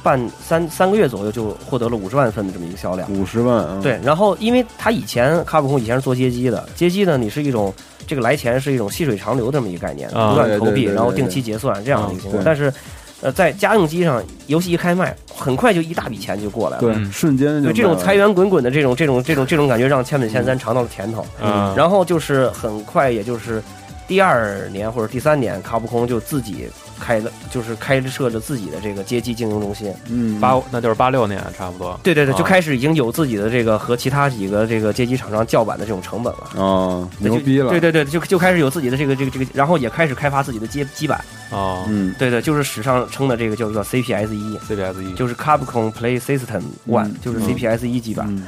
[0.02, 3.12] 半三三个月左右就获得了五十万份的这么一个销量。
[3.12, 7.74] 五十万啊，对，然后因为他以前卡普空以前是做街机的，街机呢你是一种
[8.08, 12.44] 这个来钱是一种细水长流这么一个概念，啊不断投币，然后定期结算这样的一个情况。
[12.44, 12.74] 但是，
[13.22, 16.82] 呃，在家用机上，游戏一开卖，很快就一大笔钱就过来了。
[16.82, 21.26] 对，嗯瞬间就这种财源滚滚的这种这种这种这种感觉，让千本千三尝到了甜头。
[21.42, 23.62] 嗯，然后就是很快，也就是
[24.08, 29.94] 第二年或者第三年，卡普空就自己开了，就是开设着自己的这个街机经营中心。
[30.10, 32.00] 嗯八那就是八六年差不多。
[32.04, 36.50] 对对对，啊就开始已经有自己的这个和其他几个这个街机厂商叫板的这种成本了。
[36.56, 41.20] 哦，牛逼了，对对对，就就开始有自己的这个这个这个，然后也开始开发自己的街机板。
[41.50, 48.28] 哦嗯对对，就是史上称的这个叫做 CPS 一，，CPS 一就是 Capcom Play System One，、嗯就是嗯 CPS 一基板。
[48.30, 48.44] 嗯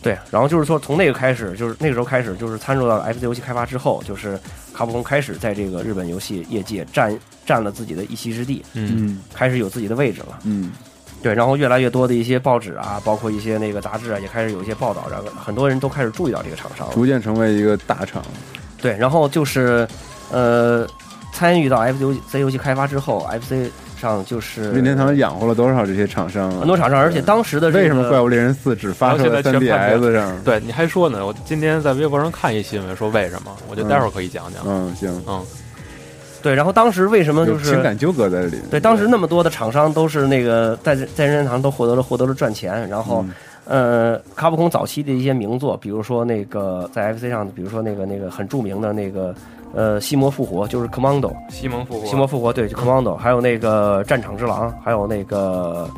[0.00, 4.38] 对，然后就是说从那个开始，就是那个时候开始，就是参入到 FC 游戏开发之后，就是
[4.72, 10.38] 卡普空开始在这个日本游戏业界占占了自己的一席之地，嗯嗯开始有自己的位置了。
[10.44, 10.70] 嗯
[11.20, 16.88] 对，然后越来越多的一些报纸啊，包括一些那个杂志啊，也开始有一些报道，然后很多人都开始注意到这个厂商。
[16.92, 18.22] 逐渐成为一个大厂，
[18.80, 19.84] 对，然后就是
[20.30, 20.86] 呃，
[21.32, 26.60] 参与到 FC 游戏 C 游戏开发之后，FC 上就是任天堂养活了多少这些厂商啊？
[26.60, 30.44] 很多厂商，而且当时的这个为什么《怪物猎人四》只发售在然后现在全盘 3DS 上？
[30.44, 31.26] 对，你还说呢？
[31.26, 33.50] 我今天在微博上看一新闻，说为什么？
[33.68, 34.62] 我觉得待会儿可以讲讲。
[34.64, 35.42] 嗯，行，嗯，
[36.40, 38.58] 对，然后当时为什么就是情感纠葛在这里。
[38.70, 43.24] 对，当时那么多的厂商都是那个在在任天堂都获得了获得了赚钱，然后、
[43.64, 49.34] 呃，卡普空早期的一些名作，比如说那个在 FC 上，比如说那个那个很著名的那个
[49.74, 55.88] 呃西魔复活，就是 Commando，西蒙复活，西魔复活对，就 Commando，还有那个战场之狼，还有那个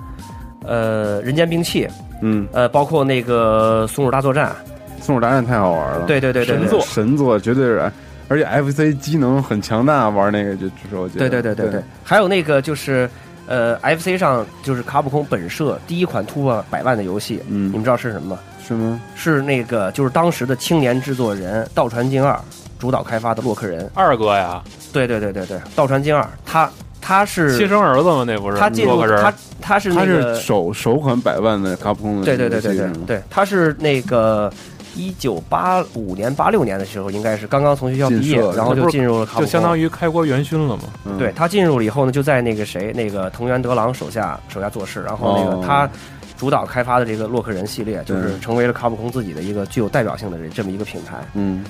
[0.64, 1.88] 呃人间兵器，
[2.20, 4.54] 嗯，呃，包括那个松鼠大作战，
[5.00, 7.92] 松鼠大战太好玩了，对对对神作神作绝对是，
[8.28, 13.08] 而且 FC 机能很强大，玩那个就就是我觉得，对对对对对，还有那个就是
[13.46, 18.38] 呃 FC 上就是卡普空本社第一款突破百万的游戏，嗯你们知道是什么吗？
[18.62, 19.00] 是吗？
[19.16, 22.38] 是那个就是当时的青年制作人道传进二
[22.80, 23.88] 主导开发的洛克人。
[23.94, 24.60] 二哥呀，
[24.92, 26.68] 对对对对对，道传经二，他
[27.00, 28.24] 他是亲生儿子吗？
[28.26, 28.58] 那不是？
[28.58, 34.52] 他进入他他是它那个是首首款百万的卡普空的对对对对对他是那个。
[34.96, 40.82] 一九八五年、八六年的时候，应该是刚刚从学校毕业，然后就进入了卡普空，就相当于开国元勋了嘛。
[41.04, 45.88] 嗯对他进入了以后呢，就在那个谁，那个藤原德郎手下手下做事，然后那个哦他
[46.36, 51.18] 主导开发的这个洛克人系列，就是成为了卡普空自己的一个具有代表性的这这么一个品牌。
[51.34, 51.64] 嗯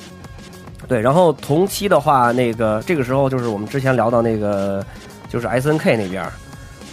[0.90, 4.84] 对，然后同期的话，那个这个时候就是我们之前聊到那个，
[5.28, 6.28] 就是 S N K 那边，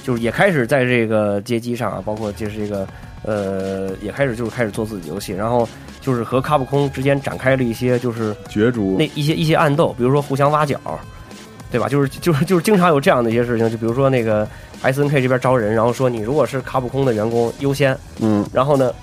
[0.03, 2.87] 就是也开始在这个街机上啊，包括就是这个
[3.23, 5.67] 呃，也开始就是开始做自己游戏，然后
[5.99, 10.79] 就是和卡普空之间展开了一些就是角逐那一些一些暗斗，比如说互相挖角，
[11.71, 11.89] 对吧？
[11.89, 14.47] 就是就是就是经常有这样的一些事情，就比如说那个
[14.83, 18.93] S N K 这边招人，然后说你如果是卡普空的员工优先，嗯然后呢，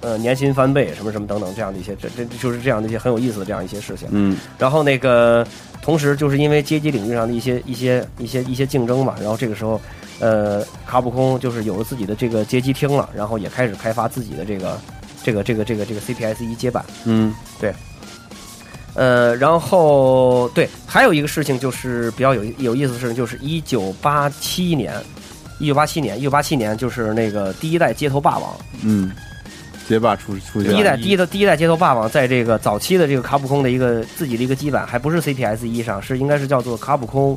[0.00, 4.08] 呃，年薪翻倍什么什么等等这样的一些，这这就是这样的一些很有意思的这样一些事情。
[4.10, 4.36] 嗯。
[4.58, 5.46] 然后那个，
[5.82, 9.80] 同时就是因为街机领域上的一些一些一些一些竞争嘛，然后这个时候，
[10.18, 14.78] 呃，卡普空就是有了自己的这个街机厅了，然后也开始开发自己的这个
[15.22, 16.84] 这个这个这个这个 CPS 一接板。
[17.04, 17.34] 嗯。
[17.60, 17.72] 对。
[18.94, 24.92] 呃，然后对，还有一个事情就是比较有有意思的事情，就是一九八七年，
[25.60, 29.12] 一九八七年，一九八七年就是那个第一代街头霸王，嗯，
[29.90, 37.36] 街霸出出现了，第一代第一代第一代街头霸王，在这个早期的这个卡普空的一个自己的一个基板，还不是 CPS 一上，是应该是叫做卡普空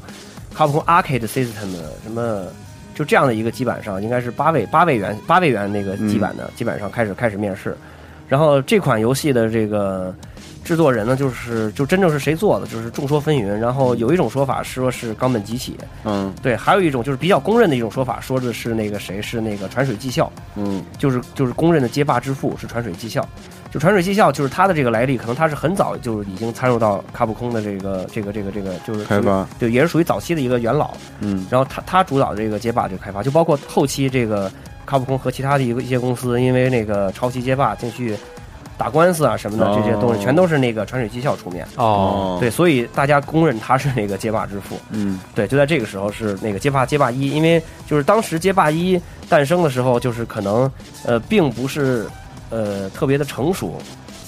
[0.54, 2.46] 卡普空 Arcade System 的什么，
[2.94, 7.76] 就这样的一个基板上，应该是八位八位元八位元那个基板的、基板上开始开始面试，
[8.30, 10.14] 然后这款游戏的这个。
[10.64, 13.48] 制作人呢，就是就真正是谁做的，就是众说纷纭。
[13.48, 16.34] 然后有一种说法说是冈本吉起，嗯。
[16.42, 20.84] 对，还有一种就是比较公认的一种说法，说的是那个谁是那个传水技校，嗯。
[20.98, 23.28] 就是就是公认的街霸之父是传水技校。
[23.72, 30.92] 就传水技校就是他的这个来历，可能他是很早就已经参入到卡普空的这个这个这个这个就是开发，对，也是属于早期的一个元老。
[31.22, 31.46] 嗯。
[31.50, 34.52] 然后他他主导这个街霸这个开发，就包括后期这个
[34.86, 38.16] 卡普空和其他的一个一些公司，因为那个抄袭街霸进去
[38.78, 41.66] 打官司啊什么的，哦这些东西全都是那个传水技校出面。
[41.76, 44.80] 哦，对，所以大家公认他是那个街霸之父。
[44.90, 49.00] 嗯对，就在这个时候是那个街霸街霸一，因为就是当时街霸一
[49.30, 50.70] 诞生的时候，就是可能
[51.06, 52.08] 呃并不是
[52.50, 53.80] 呃特别的成熟，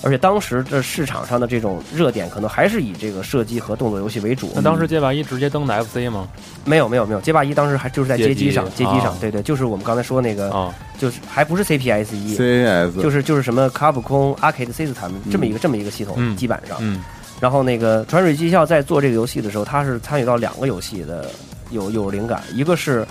[0.05, 4.51] 而且当时这市场上的这种热点可能还是以这个射击和动作游戏为主。
[4.55, 6.27] 那当时街霸一直接登的 FC 吗？
[6.63, 16.35] 没有没有没有，街霸一当时还就是在街机上，街机上啊，对对，就是我们刚才说那个，啊，就是还不是 CPS 一，CAS 就是就是什么卡普空 Arcade System 这么一个这么一个系统嗯。
[16.37, 16.77] 基板上。
[16.79, 17.03] 嗯。
[17.41, 21.29] 然后那个传水技校在做这个游戏的时候，他是参与到两个游戏的
[21.69, 23.05] 有有灵感，一个是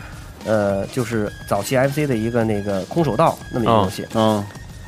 [0.46, 4.42] 呃就是早期 FC 的一个那个空手道那么一个游戏，嗯，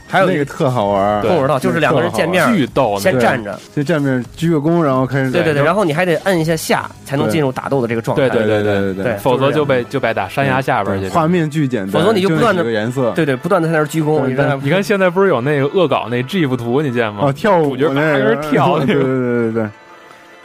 [0.08, 8.28] 还有那个特好玩儿，对空手道就是两个人见面巨逗，先站着，先站面鞠个躬，然后开始对对对，然后你还得摁一下下才能进入打斗的这个状态。
[8.28, 11.08] 对对对对对否则就被就被打山崖下边去。
[11.08, 14.26] 画面巨简单，否则你就不断的颜色，对对，不断的在那儿鞠躬，
[14.62, 17.20] 你看现在不是有那个恶搞那 GIF 图，你见吗？
[17.22, 17.32] 哦，？
[17.32, 19.68] 跳舞主角在那跳那个对对对对对，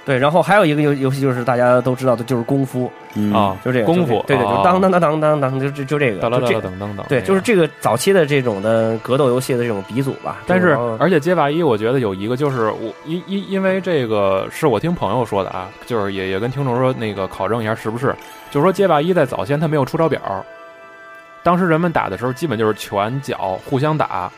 [0.04, 10.38] 对，然后还有一个游游戏就是大家都知道的，就是功夫，嗯啊，就这个功夫，对对，就啊当当当当当当，就就就这个，当当就这当当当当，对，就是这个早期的这种的格斗游戏的这种鼻祖吧。
[10.48, 18.08] 但是，而且街霸一，我觉得有一个就是我因因因为这个是我听朋友说的啊，就是也也跟听众说那个考证一下是不是，
[18.50, 20.20] 就是说街霸一在早先它没有出招表，
[21.44, 24.32] 当时人们打的时候基本就是拳脚互相打，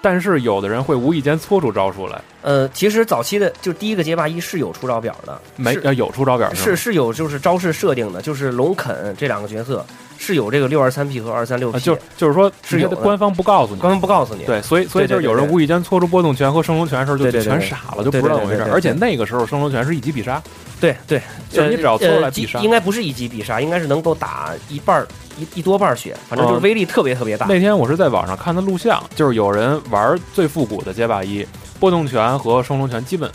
[0.00, 6.76] 但是有的人会无意间搓出招数来，呃，其实早期的就第一个街霸一是有出招表的，没呃有出招表是吗？
[6.76, 9.84] 是有就是招式设定的，就是龙肯这两个角色
[10.16, 12.96] 是有这个六二三 P 和二三六啊 P，就就是说是有的。
[12.96, 13.80] 官方不告诉你。
[13.80, 14.44] 官方不告诉你。
[14.44, 18.62] 对，所以所以就是有人无意间搓出波动拳和升龙拳的时候，就全傻了，就不知道怎么回事。
[18.70, 20.40] 而且那个时候升龙拳是一击必杀，
[20.80, 21.20] 对对，
[21.50, 25.08] 就是你只要搓出来呃必杀应该不是一击必杀，应该是能够打一半儿
[25.38, 27.46] 一一多半儿血，反正就是哦威力特别特别大。
[27.46, 31.46] 那天我是在网上看的录像，就是有人玩最复古的街霸一，
[31.80, 33.30] 波动拳和双龙拳基本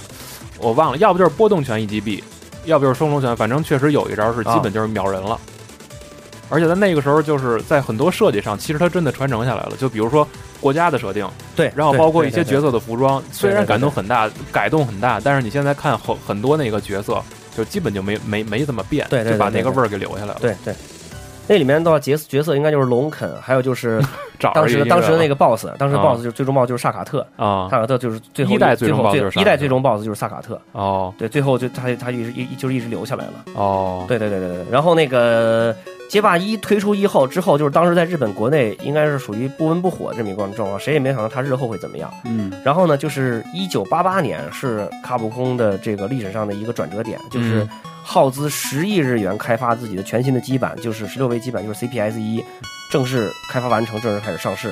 [0.58, 2.24] 我忘了，要不就是波动拳一击毙，
[2.66, 5.40] 要不就是双龙拳，反正确实有一招是基本就是秒人了。
[6.54, 9.72] 而且在那个时候，就是在很多设计上，其实它真的传承下来了。
[9.80, 10.28] 就比如说
[10.62, 17.20] 国家的设定，对，然后包括一些角色，的服装，虽然改动很大，改动很大，但是你现在看很很多那个角色，
[17.58, 20.38] 就基本就没没没怎么变，对就把那个味儿给留下来了。
[20.40, 20.74] 对对。
[21.46, 24.02] 那里面的话角色角色应该就是龙肯，还有就是
[24.40, 33.34] 找当时的当时的那个个 boss，当时啊 boss 就是最终 boss 就是萨卡特，啊萨卡特就是最后一代最终 boss 一代最终 boss 就是萨卡特，哦对，最后就他他一直一就是一直留下来了。
[33.56, 34.66] 哦，对对对对对。
[34.72, 35.76] 然后那个
[36.14, 42.14] 街霸一推出一后之后，就是当时在日本国内应该是属于不温不火这么一个状况，谁也没想到它日后会怎么样。
[42.26, 47.70] 嗯然后呢，就是一九八八年是卡普空的这个历史上的一个转折点，就是嗯
[48.04, 52.46] 耗资十亿日元开发自己的全新的基板，就是十六位基板，就是 CPS 一，
[52.92, 54.72] 正式开发完成，正式开始上市。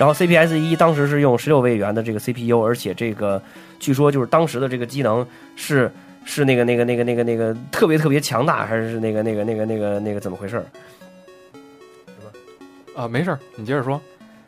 [0.00, 3.40] 然后 CPS 一当时是用十六位元的这个 CPU，而且这个
[3.78, 5.88] 据说就是当时的这个机能是
[6.26, 10.66] 是那个那个那个那个那个特别特别强大，还是那个那个那个那个那个怎么回事儿？
[12.94, 13.98] 啊，没事儿，你接着说。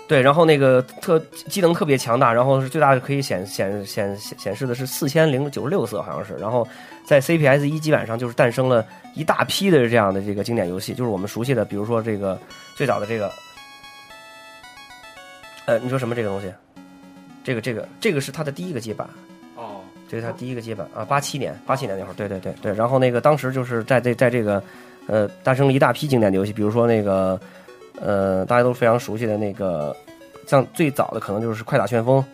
[0.09, 1.19] 对，然后那个特
[1.49, 6.35] 机能特别强大，然后是最大的可以显显显显显示的是四千零九十六色，好像是。
[6.37, 6.67] 然后
[7.05, 8.83] 在 CPS 一基板上就是诞生了
[9.15, 12.41] 一大批的这样的这个经典游戏，就是我们熟悉的，比如说这个
[12.75, 13.31] 最早的这个，
[15.67, 16.51] 呃，你说什么这个东西？
[17.45, 19.28] 这个这个这个是它的第一个基板，哦，
[20.09, 22.73] 这是他第一个接板啊，八七年八七年那会儿，对对对对。
[22.73, 24.63] 然后那个当时就是在这在这个
[25.07, 27.39] 呃诞生了一大批经典的游戏，比如说那个
[28.01, 29.95] 呃大家都非常熟悉的那个，
[30.47, 32.25] 像最早的可能就是快打旋风，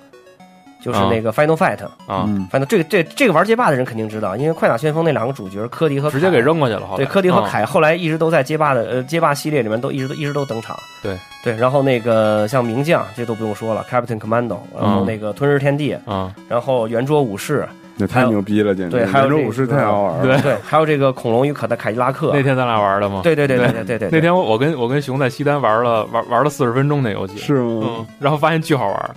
[0.85, 6.83] 就是那个 Final Fight 啊，Final 这个这这个玩街霸的人肯定知道，因为快打先锋那两个主角，科迪和，直接给扔过去了。
[6.97, 10.77] 对，科迪和凯，后来一直都在街霸的呃街霸系列里面都一直都一直都登场。
[11.03, 17.67] 对对，然后那个像名将，这都不用说了，Captain Commando，然后那个吞噬天地，啊，然后圆桌武士。
[17.97, 18.97] 那太牛逼了，简直。
[18.97, 20.21] 对，圆桌武士太好玩。
[20.43, 22.33] 对，还有这个恐龙与可的凯迪拉克。
[22.35, 23.21] 那天咱俩玩的吗？
[23.23, 24.09] 对对对对对对。
[24.11, 27.39] 那天我跟我跟熊在西单玩了玩玩了四十分钟那游戏。
[27.39, 28.05] 是吗？
[28.19, 29.11] 然后发现巨好玩。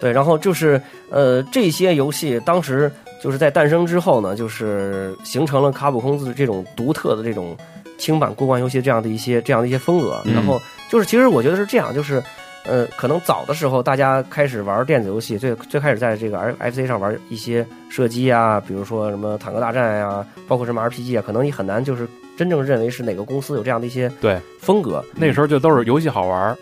[0.00, 0.80] 对，然后就是
[1.10, 2.90] 呃这些游戏当时
[3.22, 7.56] 就是在诞生之后呢，就是形成了卡普空自这种独特的这种
[7.98, 10.20] 轻版过关游戏这样的一些这样的一些风格。
[10.24, 12.22] 嗯然后就是其实我觉得是这样，就是
[12.64, 25.02] 呃可能早的时候大家开始玩电子游戏，最最开始在这个 F FC 上玩一些射击啊，比如说什么坦克大战呀、包括什么 RPG 啊，可能你很难就是真正认为是哪个公司有这样的一些对风格。
[25.14, 26.56] 那时候就都是游戏好玩，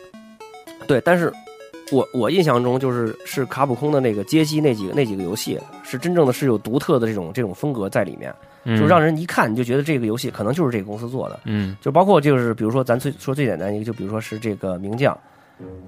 [0.86, 1.32] 对，但是
[1.92, 11.40] 我我印象中就是是卡普空的那个街机那几个那几个游戏，是真正的是有独特的这种这种风格在里面，嗯就让人一看你就觉得这个游戏可能就是这个公司做的。
[11.44, 15.16] 嗯就包括就是比如说咱最说最简单一个，就比如说是这个名将。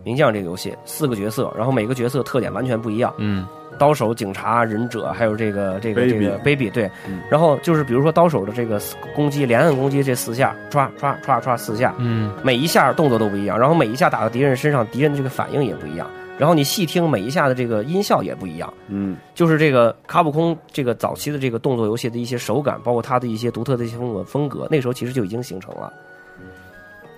[0.05, 3.45] 名将这个游戏四个角色，然后每个角色特点完全不一样，嗯
[3.79, 8.81] 刀手、警察、忍者，还有这个这个这个 baby 对嗯，然后就是比如说刀手的这个
[9.15, 16.11] 攻击连按攻击这四下，唰唰唰唰四下，嗯每一下动作都不一样，然后每一下打到敌人身上，敌人的这个反应也不一样。
[16.39, 18.73] 然后你细听每一下的这个音效也不一样。
[18.89, 25.93] 嗯就是这个卡普空这个早期的这个动作游戏的一些手感，包括它的一些独特的一些风格风格，那时候其实就已经形成了。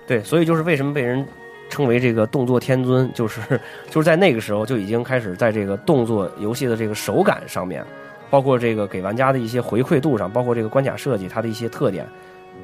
[0.07, 1.27] 对，所以就是为什么被人
[1.69, 3.39] 称为这个动作天尊，就是
[3.89, 7.85] 就是在那个时候就已经开始在这个动作游戏的这个手感上面，
[8.29, 12.05] 包括这个给玩家的一些回馈度上，包括这个关卡设计它的一些特点，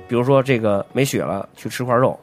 [0.07, 2.19] 比如说这个没血了去吃块肉，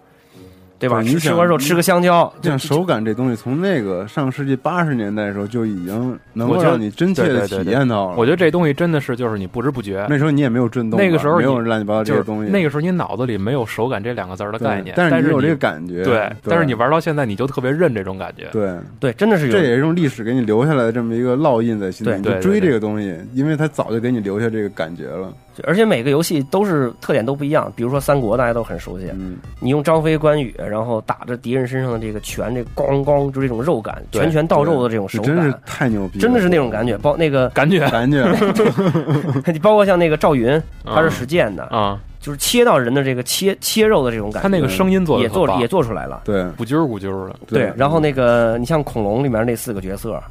[0.82, 1.00] 对吧？
[1.00, 8.16] 对你吃吃块肉，吃个香蕉，像手感这东西，从那个上世纪八十年代的时候就已经能够让你真切的体验到了。
[8.16, 18.48] 我觉得这东西真的是就是你不知不觉，那时候你也没有震动，那个时候没有乱七八糟这些东西，那个时候你脑子里没有手感这两个字儿的概念，但是你有这个感觉，对，但是你玩到现在你就特别认这种感觉。
[18.52, 25.32] 对，对，真的是有这也是用历史给你留下来的这么一个烙印在心里，你就追这个东西，因为它早就给你留下这个感觉了。
[25.64, 36.96] 而且每个游戏都是特点都不一样，比如说三国大家都很熟悉，嗯，你用张飞、关羽，然后打着敌人身上的这个拳，这咣咣，就这种肉感，拳拳到肉的这种手这真是感，太牛逼，真的是那种感觉。
[36.98, 38.24] 包那个，感觉感觉
[39.52, 46.22] 你包括像那个赵云，他是使剑的，啊，就是切到人的这个切切肉的这种感觉，他那个声音做的也做也做出来了。
[46.24, 50.22] 对鼓啾儿鼓啾儿的，对，然后那个你像恐龙里面那四个角色，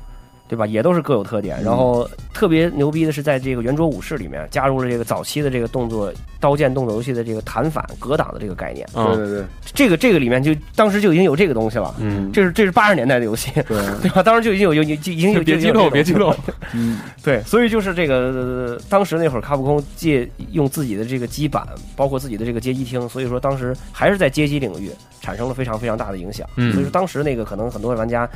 [0.51, 0.67] 对吧？
[0.67, 1.57] 也都是各有特点。
[1.61, 8.85] 嗯然后特别牛逼的是，在这个圆桌武士里面加入了这个早期的这个动作刀剑动作游戏的这个弹反格挡的这个概念。
[8.93, 11.95] 嗯对对对这个这个里面就当时就已经有这个东西了。
[11.99, 14.21] 嗯，这是这是八十年代的游戏，对， 对吧？
[14.21, 16.35] 当时就已经有有有已经有别激动，别激动，
[16.73, 24.91] 嗯， 对，所以就是这个、呃当时那会儿卡普空借用自己的这个基板，包括自己的这个街机厅，所以说当时还是在街机领域
[25.21, 26.45] 产生了非常非常大的影响。
[26.57, 28.27] 嗯所以说当时那个可能很多玩家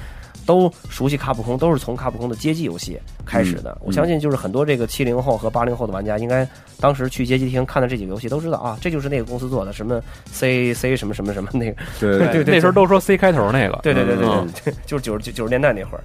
[0.45, 3.71] 都熟悉卡普空，都是从卡普空的街机游戏开始的。
[3.81, 6.47] 嗯我相信就是很多这个七零后和八零后的玩家，应该
[6.79, 12.19] 当时去街机厅看的这几个游戏都知道啊，这就是那个公司做的什么 C C 什么什么什么那个， 对。
[12.31, 14.47] 对对那时候都说 C 开头那个，对对对对嗯。
[14.63, 16.03] 对， 就是九十九十年代那会儿。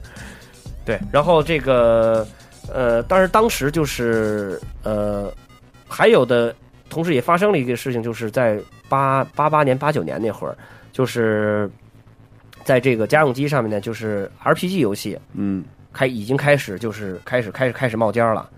[0.85, 2.27] 对，然后这个
[2.73, 5.33] 呃，但是当时就是呃，
[5.89, 6.55] 还有的
[6.89, 10.57] 同时也发生了一个事情，就是在八八八年、八九年那会儿，
[10.93, 11.71] 就是
[12.71, 18.49] 在这个家用机上面呢，就是 RPG 游戏嗯开已经开始就是开始开始开始冒尖儿了，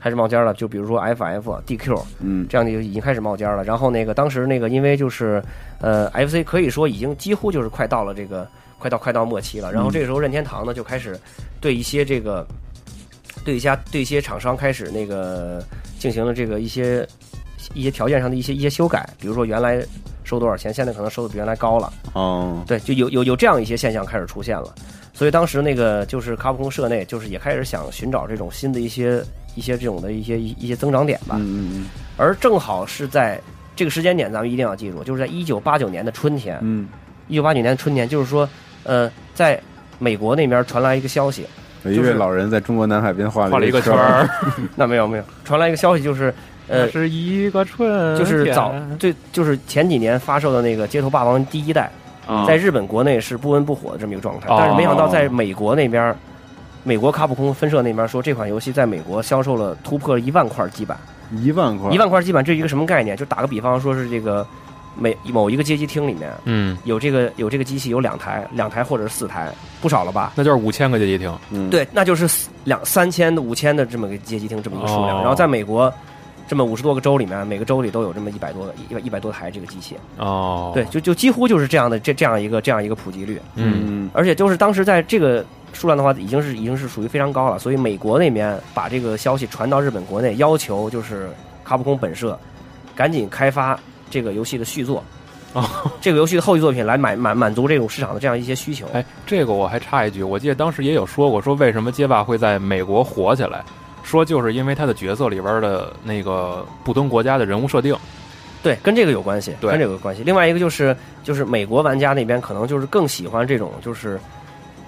[0.00, 0.54] 开始冒尖儿了。
[0.54, 3.64] 就比如说 FF、DQ 嗯这样的就已经开始冒尖儿了。
[3.64, 5.42] 然后那个当时那个因为就是
[5.82, 8.48] 呃 FC 可以说已经几乎就是快到了这个
[8.78, 9.70] 快到快到末期了。
[9.70, 11.20] 然后这个时候任天堂呢就开始
[11.60, 12.46] 对一些这个
[13.44, 15.62] 对一家对一些厂商开始那个
[15.98, 17.06] 进行了这个一些
[17.74, 19.84] 一些条件上的一些一些修改，比如说原来
[20.28, 21.92] 收多少钱，现在可能收的比原来高了。
[22.12, 24.74] 哦，对，就有有有这样一些现象开始出现了。
[25.14, 29.20] 所以当时那个就是卡普空社内，就是也开始想寻找这种新的一些
[29.56, 31.36] 一些这种的一些一一些增长点吧。
[31.38, 33.40] 嗯嗯而正好是在
[33.74, 36.88] 这个时间点，咱们一定要记住，就是在一九八九年的春天，嗯
[37.26, 38.48] 一九八九年的春天，就是说，
[38.84, 39.60] 呃，在
[39.98, 41.44] 美国那边传来一个消息，
[41.82, 44.28] 嗯，有一位老人在中国南海边画画了一个圈圈儿，
[44.76, 46.32] 那没有没有，传来一个消息，就是
[46.68, 51.90] 呃，是一个春天，就是早对，就是前几年发售的那个《街头霸王》第一代，
[52.26, 56.14] 啊在日本国内是不温不火的这么一个状态，哦但是没想到在美国那边，
[56.84, 60.98] 美国卡普空分社那边说这款游戏在美国销售了突破了一万块基板，
[61.32, 63.16] 一万块，一万块基板这是一个什么概念？
[63.16, 64.46] 就打个比方说是这个
[64.94, 69.50] 每某一个街机厅里面嗯，有这个有这个机器有两台，两台或者是四台，
[69.80, 70.32] 不少了吧？
[70.34, 75.90] 那就是五千个街机厅，嗯，对，那就是四两三千五千的这么个街机厅这么一个数量，哦然后在美国。
[76.48, 83.40] 这么五十多个州里面，每个州里都有这么一百多个一百一百多台这个机器，哦，对，，就就几乎就是这样的这这样一个这样一个普及率。
[83.54, 85.44] 嗯，嗯而且就是当时在这个
[85.74, 91.28] 数量的话，已经是已经是属于非常高了，所以美国那边把这个消息传到日本国内，要求就是
[91.62, 92.38] 卡普空本社
[92.96, 93.78] 赶紧开发
[94.08, 95.04] 这个游戏的续作，
[95.52, 95.62] 哦，
[96.00, 98.86] 这个游戏的后续作品来满满满足这种市场的这样一些需求。
[98.94, 103.62] 哎，这个我还插一句，我记得当时也有说过，说为什么街霸会在美国火起来，
[104.08, 107.94] 说就是因为他的角色里边的那个不同国家的人物设定，
[108.62, 110.22] 对，跟这个有关系，对跟这个有关系。
[110.24, 114.18] 另外一个就是就是美国玩家那边可能就是更喜欢这种就是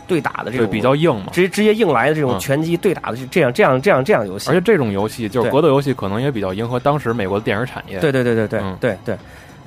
[0.09, 1.27] 对打的这对，种比较硬嘛。
[1.33, 4.55] 直接直接硬来的这种嗯拳击对打的这样这样这样这样游戏而。
[4.55, 7.99] 且这种游戏就是对格斗游戏，可能也比较迎合当时美国的电影产业。
[8.01, 9.16] 对对对对对嗯对对，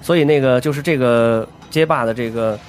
[0.01, 2.59] 所以那个就是这个街霸的这个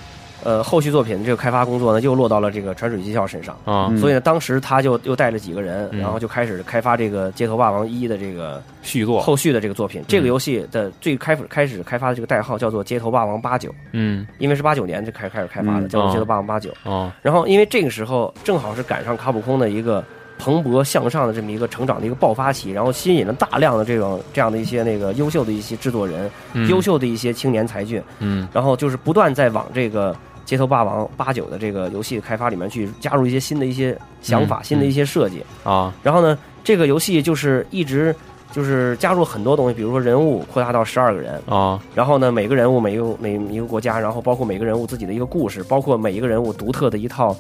[0.43, 3.55] 呃后续作品的这个开发工作呢，又落到了这个传水技校身上。
[3.65, 10.03] 啊，嗯所以呢，当时他就又带着几个人，嗯然后就开始开发这个《街头霸王一》的这个续作，后续的这个作品。
[10.09, 16.71] 这个游戏的最开始开始开发的这个代号叫做《街头霸王八九》，嗯，因为是八九年就开开始开发的，嗯叫做《哦街头霸王八九》。
[16.85, 20.05] 哦，然后因为这个时候正好是赶上卡普空的一个
[20.39, 30.15] 蓬勃向上的这么一个成长的一个爆发期，然后吸引了大量的这种这样的一些那个优秀的一些制作人，嗯优，秀的一些青年才俊，嗯然后就是不断在往这个
[30.45, 35.43] 街头霸王八九的这个游戏开发里面去加入一些新的一些想法、嗯新的一些设计。
[35.63, 38.15] 啊然后呢，这个游戏就是一直
[38.53, 47.35] 就是加入很多东西，比如说人物扩大到十二个人，啊然后呢，每个人物每一个每一个国家，然后包括每个人物自己的一个故事，包括每一个人物独特的一套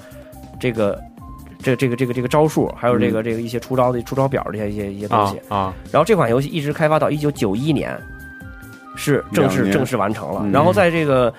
[0.61, 0.99] 这个。
[1.65, 7.99] 这个这个这个这个招数，还有这个这个一些出招的出招表这些一些一些东啊西，啊然后这款游戏一直开发到一九九一年，
[8.95, 10.43] 是正式正式完成了。
[10.45, 10.53] 嗯。
[10.53, 11.33] 然后在这个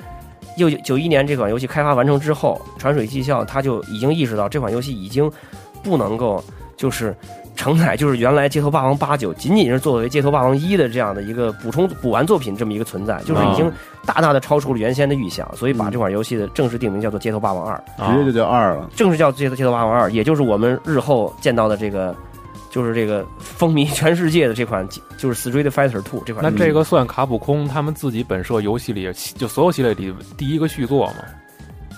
[0.57, 5.31] 又九一年这款游戏开发完成之后，传水技校他就已经意识到这款游戏已经
[5.83, 6.43] 不能够
[6.75, 7.15] 就是
[7.55, 13.71] 承载就是原来《街头霸王八九》仅仅是作为《街头霸王一》的这样的一个补充补完作品这么一个存在，就是已经
[14.05, 17.81] 大大的超出了原先的预想，所以把这款游戏的正式定名叫做《街头霸王二》。
[18.03, 18.89] 啊直接就叫二了。
[18.95, 22.15] 正式叫《街头街头霸王二》，也就是我们日后见到的这个，
[22.69, 24.87] 就是这个风靡全世界的这款，
[25.17, 26.43] 就是《Street Fighter Two》这款。
[26.43, 31.15] 那这个算卡普空他们自己本社游戏里就所有系列里第一个续作嘛？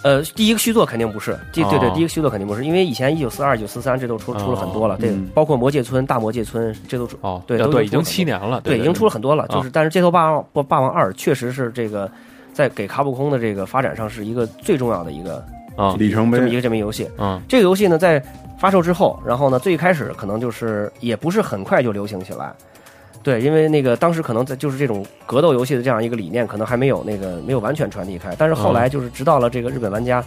[0.03, 9.43] 呃，第一个续作肯定不是，第对对，哦第一个续作肯定不是，因为以前一九四二、一九四三这都出出了很多了，对嗯，包括魔界村、大魔界村，这都出，哦，对都对，已经七年了，对，已经出了很多了。
[9.43, 12.09] 啊就是，但是《街头霸王不霸王二》确实是这个
[12.53, 15.43] 在给卡普空的这个发展上是一个最重要的一个
[15.75, 17.09] 啊里程碑，这么一个这么一个游戏。
[17.17, 18.23] 嗯这个游戏呢，在
[18.59, 22.53] 发售之后，然后呢，最开始可能就是也不是很快就流行起来，
[23.27, 28.33] 对，因为那个当时可能在就是这种格斗游戏的这样一个理念，可能还没有那个没有完全传递开。
[28.37, 30.23] 但是后来就是直到了这个日本玩家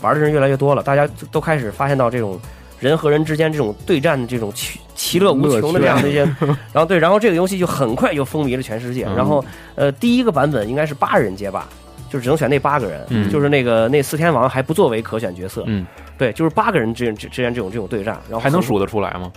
[0.00, 2.40] 玩的人越来越多了，大家都都开始发现到这种
[2.78, 6.20] 人和人之间这种对战的这种其其乐无穷的这样的一些，
[6.72, 9.04] 然后对，然后这个游戏就很快就风靡了全世界。
[9.04, 9.44] 嗯然后
[9.74, 11.68] 呃，第一个版本应该是八人街霸。
[12.10, 15.86] 就只能选那八个人，嗯就是那个那四天王还不作为可选角色，嗯，
[16.16, 19.30] 对，就是八个人之间之之间这种这种对战，然后还能数得出来吗？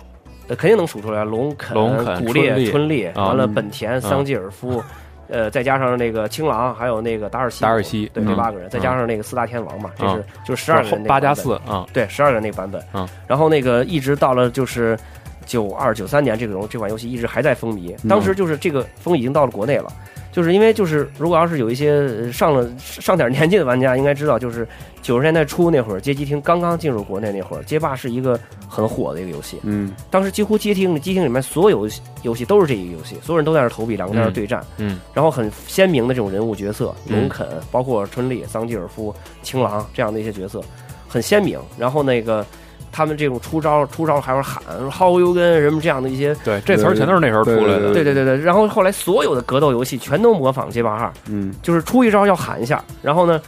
[0.48, 4.82] 呃，肯定能数出来，龙肯、龙肯古列、春烈春烈，啊完了嗯本田、桑吉尔夫，
[5.28, 14.98] 呃，再加上那个青狼，还有那个达尔西，达尔西对，嗯这八个人，再加上那个四大天王嘛，这是嗯就是十二个人那个八加，四啊对，十二个人那个版本，嗯，然后那个一直到了就是
[15.46, 19.92] 九二九三年，这个这款游戏一直还在风靡，当时就是这个风已经到了国内了。
[20.32, 24.66] 就是因为就是，如果要是有一些呃上了上点年纪的玩家，应该知道，就是
[25.02, 29.58] 九十年代初那会儿，街机厅刚刚进入国内那会儿，街霸是一个很火的一个游戏。
[29.62, 31.86] 嗯，当时几乎街厅机厅里面所有
[32.22, 40.62] 游戏都是这一个游戏，所有人都在那儿投币，两个在那儿对战，嗯然后很鲜明的这种人物角色，嗯龙肯，包括春丽、桑吉尔夫、青狼这样的一些角色，
[41.06, 41.60] 很鲜明。
[41.78, 42.44] 然后那个
[42.92, 44.62] 他们这种出招出招还会喊
[44.92, 47.92] “薅油根”什么这样的一些，对，这词儿全都是那时候出来的。
[47.92, 48.38] 对对对对。
[48.38, 53.40] 然后后来所有的格斗游戏全都模仿街霸二，嗯，就是出一招要喊一下，然后呢。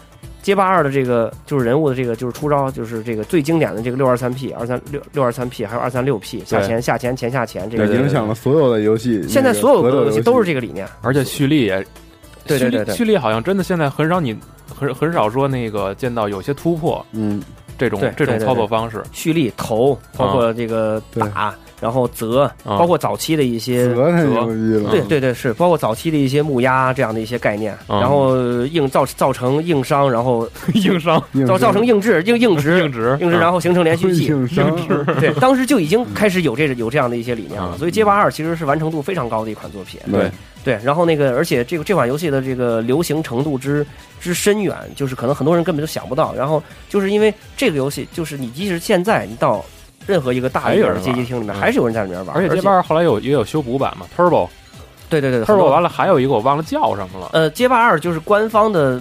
[0.42, 9.26] 街霸二的这个就是人物的这个就是出招，就是这个最经典的这个六二三 P、二三六六二三 P，还有二三六 P 下前下前前下前这个，影响了所有的游戏。
[9.26, 10.86] 现在所有格斗游戏都是这个理念。
[11.00, 11.82] 而且蓄力也，
[12.46, 14.38] 对对对对蓄力蓄力好像真的现在很少你
[14.68, 17.42] 很很少说那个见到有些突破嗯，
[17.78, 19.02] 这种这种操作方式。
[19.12, 23.94] 蓄力、投，包括这个打，然后泽，啊包括早期的一些。
[23.94, 24.52] 择太牛逼
[24.84, 24.90] 了。
[24.90, 25.52] 对对对，是。
[25.54, 28.00] 包括早期的一些木鸭这样的一些概念，嗯。
[28.00, 31.22] 然后硬造造成硬伤，然后 硬伤。
[31.46, 32.80] 造造成硬质硬 硬直。
[32.80, 34.28] 硬直硬直，然后形成连续技。
[35.20, 37.78] 对，当时就已经开始有这有这样的一些理念了，嗯。
[37.78, 40.00] 所以街霸二其实是完成度非常高的一款作品。
[40.10, 40.30] 对，
[40.64, 43.86] 对，然后那个，而且这个这款游戏的这个流行程度之
[44.18, 46.34] 之深远，就是可能很多人根本就想不到。
[46.34, 49.62] 然后就是因为这个游戏，就是你即使现在你到
[50.06, 52.34] 任何一个大一点的街机厅里面，嗯还是有人在里面玩。
[52.34, 54.48] 而而且街霸二后来有也有修补版嘛，Turbo
[55.10, 57.28] 对对对很 Turbo 完了还有一个我忘了叫什么了。
[57.34, 58.98] 呃，街霸二就是官方的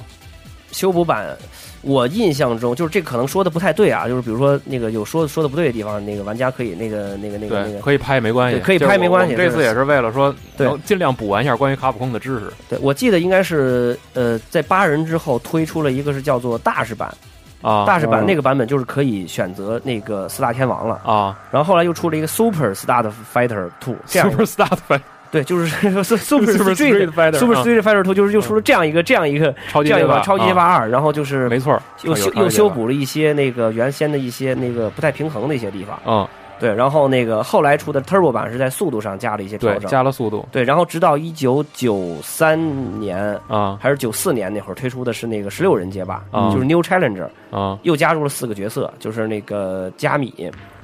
[0.74, 1.38] 修补版。
[1.86, 17.14] 我印象中，就是这可能说的不太对啊，就是比如说那个有说说的不对的地方，那个玩家可以那个那个那个那，个，可以拍没关系，可以拍没关系这次也是为了说，对能尽量补完一下关于卡普空的知识对我记得应该是呃，在八人之后推出了一个是叫做大师版，
[17.62, 21.02] 啊大师版哦那个版本就是可以选择那个四大天王了。
[21.04, 25.02] 啊然后后来又出了一个 Super Star Fighter Two 这样 Super Star Fight
[25.34, 25.66] 对，就是
[26.04, 36.00] Super Super Street Street Fighter Super 啊 Street Fighter Two，就是又出了这样一个这样一个这样一个超级街霸啊二，然后就是没错，又修又修补了一些那个原先的一些那个不太平衡的一些地方。
[36.06, 36.28] 嗯，
[36.60, 39.90] 对，然后那个后来出的 Turbo 版是在速度上加了一些调，整。
[39.90, 50.32] 加了速度对，然后直到一九九三年啊还是九四年那会儿推出的是那个十六人街霸，啊就是 New Challenger，啊，又加入了四个角色，就是那个加米、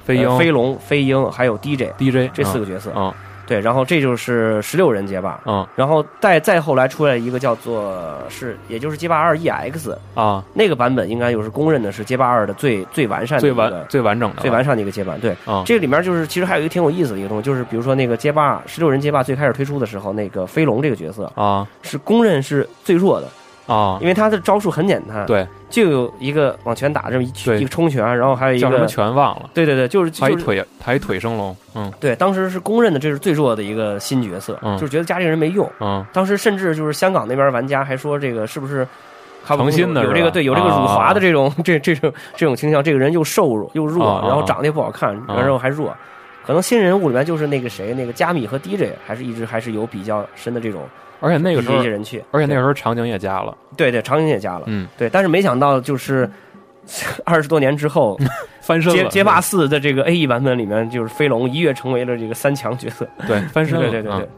[0.04, 2.90] 飞鹰呃飞龙、飞鹰还有 DJ DJ 这四个角色。
[2.90, 3.14] 啊
[3.50, 5.66] 对，然后这就是十六人街霸，嗯。
[5.74, 15.18] 然后再再后来出来一个叫做是，也就是街霸二 EX 啊，那个版本，应该就是公认的是街霸二的最最完善的最完最完整的，最完善的一个街版。
[15.18, 21.66] 对，啊这个里面就是其实还有一个挺有意思的一个东西，就是比如说那个街霸十六人街霸最开始推出的时候，那个飞龙这个角色啊。
[21.82, 23.26] 是公认是最弱的，
[23.74, 23.98] 啊。
[24.00, 27.58] 因，为他的招数很简单，，对，就有一个往前打这么一对。
[27.58, 31.92] 一个冲拳，然后还有一叫什么个，拳忘了，对对对，就是就是还一腿还一腿升龙，嗯。
[32.00, 34.76] 对，当时是公认的这是最弱的一个新角色，嗯。
[34.76, 35.70] 就是觉得加这个人没用。
[35.80, 36.04] 嗯。
[36.12, 38.86] 当时甚至就是香港那边玩家还说这个是不是
[39.46, 45.36] 诚心的有有这个对有这个辱华的这种、这这种这种倾向，这个人又瘦弱又弱，然后长得也不好看，啊。
[45.36, 45.96] 然后还弱。
[46.46, 50.82] 可能新人物里面就是那个谁，那个加米和 DJ 还是一直还是有比较深的这种
[51.20, 51.76] 而且那个时候，
[52.30, 56.28] 而且那个时候场景也加了，对对，场景也加了，嗯，对，但是没想到就是
[57.24, 58.18] 二十多年之后，
[58.60, 64.28] 翻身了，街街霸四的这个 A E 版本里面，就是飞龙一跃成为了这个三强角色，对翻身了， 对对对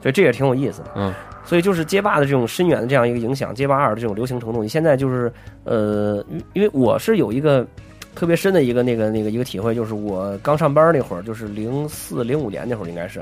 [0.00, 0.90] 对这也挺有意思的。
[0.94, 1.12] 嗯，
[1.44, 5.30] 所以就是街霸的这种深远的这样一个影响，街霸二的这种流行程度，你现在就是
[5.64, 7.66] 呃，因因为我是有一个
[8.14, 13.20] 特别深的一个那个那个一个体会，就是我刚上班那会儿，就是零四零五年那会儿应该是，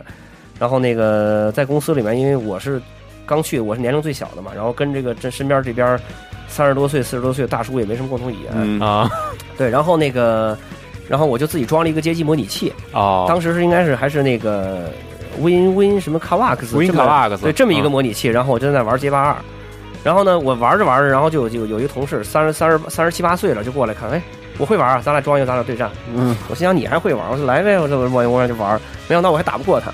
[0.58, 2.80] 然后那个在公司里面，因为我是
[3.26, 5.98] 刚去，我是年龄最小的嘛，然后跟这个这身边这边
[6.48, 8.80] 三十多岁、四十多岁的大叔也没什么共同语言，嗯。
[8.80, 9.10] 啊。
[9.58, 10.56] 对，然后那个。
[11.08, 14.90] 然后我就自己装了一个街机模拟器，哦，当时是应该是还是那个
[15.38, 17.92] Win Win 什么 Kavax Win 这么 Kavax，对，这么一个嗯。
[17.92, 19.36] 模拟器，然后我就在那玩街霸二，
[20.02, 24.20] 然后呢，我玩着玩着，然后就就有一个同事三十三十三十七八岁了，就过来看，哎，
[24.59, 25.90] 我会玩啊，咱俩装一个，咱俩对战。
[26.14, 29.92] 嗯，我心想你还会玩，我说来呗，我这我我我就玩，没想到我还打不过他。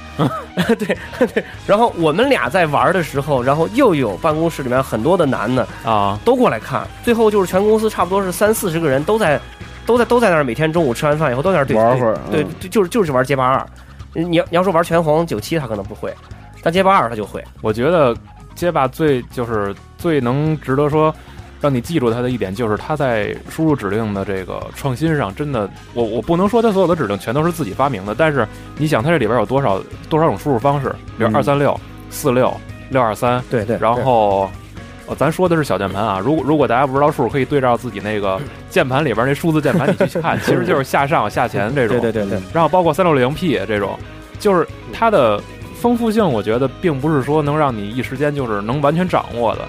[0.75, 0.97] 对
[1.27, 9.41] 对，然后我们俩在玩的时候，然后又有办公室里面很多的男的啊都过来看，最后就是全公司差不多是三四十个人都在
[9.87, 13.67] 都在都在那儿，每天中午吃完饭以后都在那儿对玩会儿对，就是就是玩街霸二。
[14.15, 16.15] 你要你要说玩拳皇九七，他可能不会，
[16.63, 17.43] 但街霸二他就会。
[17.63, 18.15] 我觉得
[18.55, 21.15] 街霸最就是最能值得说
[21.63, 28.47] 让你记住它的一点，就是它在输入指令的这个创新上，真的，我我不能说它所有的指令全都是自己发明的，但是
[28.77, 31.75] 你想它这里边有多少多少种输入方式，比如嗯二三六、
[32.11, 32.53] 四六、
[32.91, 34.51] 六二三，对对，然后。
[35.05, 38.41] 哦，咱说的是小键盘啊，如果如果大家不知道数，可以对照自己那个
[38.71, 42.01] 键盘里边那数字键盘，你去看， 其实就是下上下前这种。
[42.01, 43.99] 对对对对，然后包括三六零 P 这种，
[44.39, 45.43] 就是它的
[45.75, 49.63] 丰富性，我觉得并不是说能让你一时间就是能完全掌握的，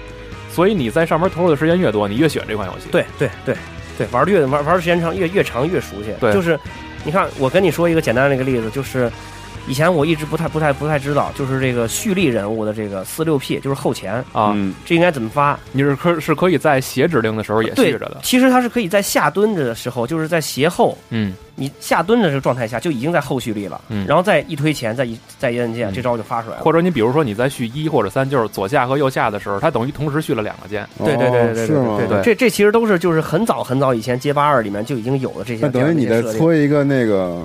[0.54, 3.56] 所以你在上面投入的时间越多，你越喜欢这款游戏。，对对对
[3.98, 6.14] 对，玩的越玩玩的时间长，越越长越熟悉。
[6.20, 6.58] 对就是
[7.04, 9.10] 你看，我跟你说一个简单的一个例子，就是
[9.66, 15.58] 以前我一直不太不太不太知道，就是这个蓄力人物的这个四六 P，就是后前，啊，嗯这应该怎么发？
[15.72, 18.18] 你是可是可以在写指令的时候也对续着的。
[18.22, 26.62] 其实它是可以在下蹲着的时候，就是在斜后，嗯，你下蹲的这个状态下就已经在后蓄力了，嗯然后再一推前，再一再一按键，嗯这招就发出来了。
[26.62, 30.86] 或者你比如说你在蓄一或者三，就是左下和右下的时候，它等于同时蓄了两个键。
[30.98, 31.96] 对对对对对哦是吗？
[31.98, 35.60] 对对，这这其实都是就是很早很早以前街霸二里面就已经有了这些。
[35.62, 37.42] 那等于你再这样的一些设定搓一个那个，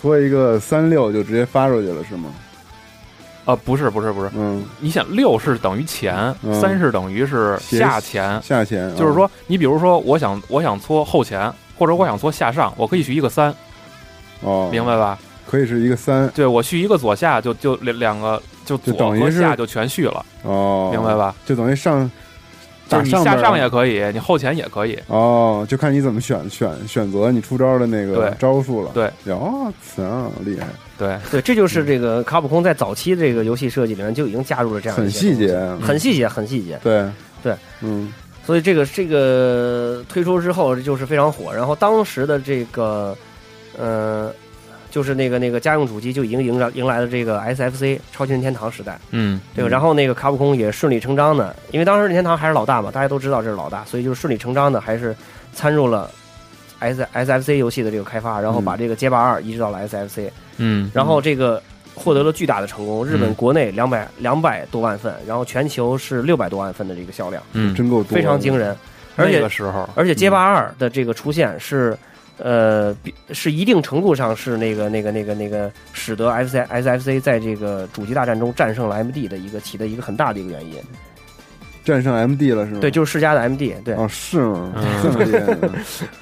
[0.00, 2.30] 搓一个三六就直接发出去了，是吗？
[3.44, 6.52] 啊，不是不是不是，嗯，你想六是等于前，嗯。
[6.60, 13.54] 三是等于是下前，下钱就是说，你比如说，我想我想搓后前，或者我想搓下上，我可以续一个三，
[14.40, 15.16] 哦，明白吧？
[15.48, 16.28] 可以是一个三。
[16.30, 21.14] 对我续一个左下，就就两两个就就左等于是和下就全续了，哦，明白？
[21.14, 21.32] 吧？
[21.46, 22.10] 就等于上
[22.88, 24.98] 就是你下打上边上也可以，你后前也可以。
[25.08, 28.90] 哦，就看你怎么选选选择你出招的那个招数了。
[28.94, 30.66] 对，哟，行，厉害，
[30.96, 36.78] 对，对，这就是这个卡普空在早期这个游戏设计里面就已经加入了这样很细节，很细节，很细节。
[36.82, 37.04] 对
[37.42, 38.12] 对，嗯
[38.44, 43.16] 所以这个这个推出之后就是非常火，然后当时的这个
[43.76, 44.32] 呃，
[44.96, 49.68] 就是那个那个家用主机就已经迎来迎来了这个 SFC 超级任天堂时代，嗯对吧？
[49.68, 55.14] 嗯然后那个卡普空也顺理成章的，因为当时任天堂还是老大嘛，大家都知道这是老大，所以就是顺理成章的还是
[55.52, 56.10] 参入了
[56.78, 61.62] S SFC 游戏的这个开发，然后把这个街霸二移植到了 SFC，嗯然后这个
[61.94, 68.56] 获得了巨大的成功，日本嗯国内两百两百多万份，然后全球是六百多万份的这个销量，嗯，真够多，非常惊。
[68.56, 68.74] 人，
[69.14, 71.94] 而那且个时候，而且街霸二的这个出现是。
[72.38, 80.74] 呃，比是一定程度上是那个、那个、那个、那个，使得 F C S F C 在这个主机大战中战胜了 M D 的一个起的一个很大的一个原因。
[81.84, 82.80] 战胜 MD 了是吗？
[82.80, 84.72] 对，就是世嘉的 M D，对、哦，是吗？
[84.74, 85.72] 嗯这么厉害呢？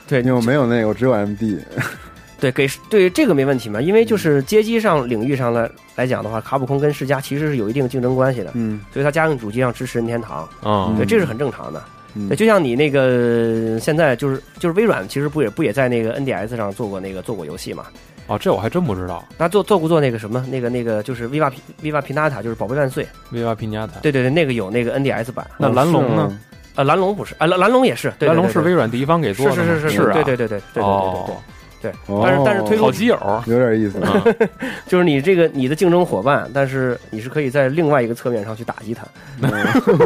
[0.07, 1.59] 对 因为我没有那个，我只有 MD。
[2.39, 11.81] 对，给对这个没问题嘛，因为就是街机上领域上来来讲的话，卡普空跟世嘉其实是有一定竞争关系的，嗯所以它家用主机上支持任天堂，嗯对，这是很正常的。
[11.81, 11.91] 嗯
[12.29, 17.87] 对，就像你那个现在就是就是微软，其实不也不也在那个 NDS 上做过那个做过游戏嘛？
[18.27, 19.23] 哦，这我还真不知道。
[19.37, 21.53] 那做做不做那个什么那个那个就是 Viva
[21.83, 25.47] Viva Pinata 就是宝贝万岁？Viva Pinata，对对对，那个有那个 NDS 版。
[25.59, 26.41] 那蓝龙呢？
[26.77, 31.37] 呃，蓝龙不是，啊蓝蓝龙也是，对对蓝龙是微软第一方给做的是，是是是是啊，对对对对对对对对对哦，
[31.85, 34.01] 对，哦但是但是推出好基友，有点意思。
[34.01, 34.24] 啊
[34.89, 39.07] 就是你这个你的竞争伙伴，但是你是可以在另外一个侧面上去打击他。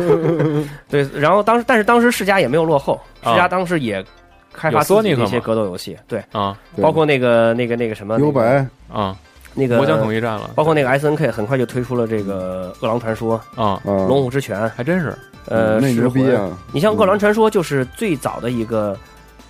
[0.90, 4.04] 对，然后当时但是当时世嘉也没有落后，世啊嘉当时也
[4.52, 9.16] 开发有自己的一些格斗游戏，对，啊包括那个那个那个什么幽白啊，
[9.54, 15.16] 那个魔枪统一战了包括那个 S N K 很快就推出了这个《饿狼传说》啊，啊，龙虎之拳》，还真是
[15.46, 15.88] 呃，那。
[15.92, 16.50] 牛逼啊！
[16.72, 18.98] 你像《饿狼传说》就是最早的一个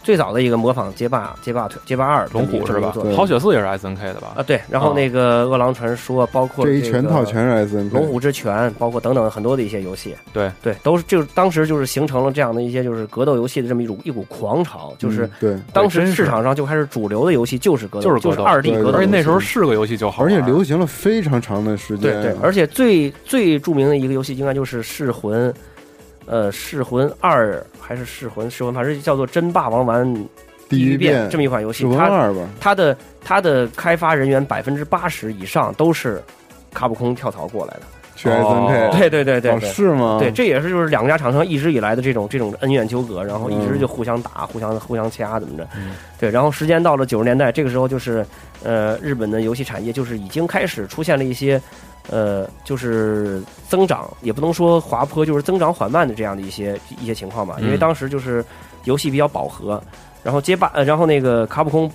[0.03, 2.90] 最早的一个模仿街霸街霸街霸二龙虎是吧？
[2.92, 3.03] 作？
[3.03, 4.32] 对好血四也是 S N K 的吧？
[4.36, 4.42] 啊，？
[4.42, 10.51] 对，然后那个《饿狼传说》包括这一全套全是 S N K，龙虎之拳，包括等等很多的一些游戏，对。
[10.62, 22.12] 对，都是就是当时就是形成了这样的一些就是格斗游戏的这么一种一股狂潮，就是嗯对，当时市场上就开始主流的游戏就是格斗，就是就是二 D 格斗，而且那时候是个游戏就好而，且流行了非常长的时间。
[22.12, 25.51] 对对，而且最最著名的一个游戏应该就是《噬魂》，
[26.29, 28.47] 呃，《噬魂二》还是《噬魂》？
[28.55, 30.05] 《噬魂》反正叫做《真霸王丸
[30.68, 32.33] 第一变》遍这么一款游戏它？
[32.61, 36.22] 它的它的开发人员百分之八十以上都是
[36.74, 37.81] 卡普空跳槽过来的。
[38.14, 39.61] 去 S 哦 N K，对对对对哦。
[39.61, 40.16] 是吗？
[40.18, 45.64] 对，这也是就是两家厂商一直以来的这种这种恩怨纠葛，然后一直嗯就互相打、互相互相掐，怎么着？
[45.76, 48.26] 嗯对，然后时间到了九十年代，这个时候就是，
[48.64, 51.62] 呃，日本的游戏产业就是已经开始出现了一些，
[52.11, 57.57] 呃，就是增长，也不能说滑坡，就是增长缓慢的这样的一些一些情况吧。
[57.61, 58.45] 因为嗯当时就是
[58.85, 59.83] 游戏比较饱和，
[60.23, 61.91] 然后街霸，呃，然后那个卡普空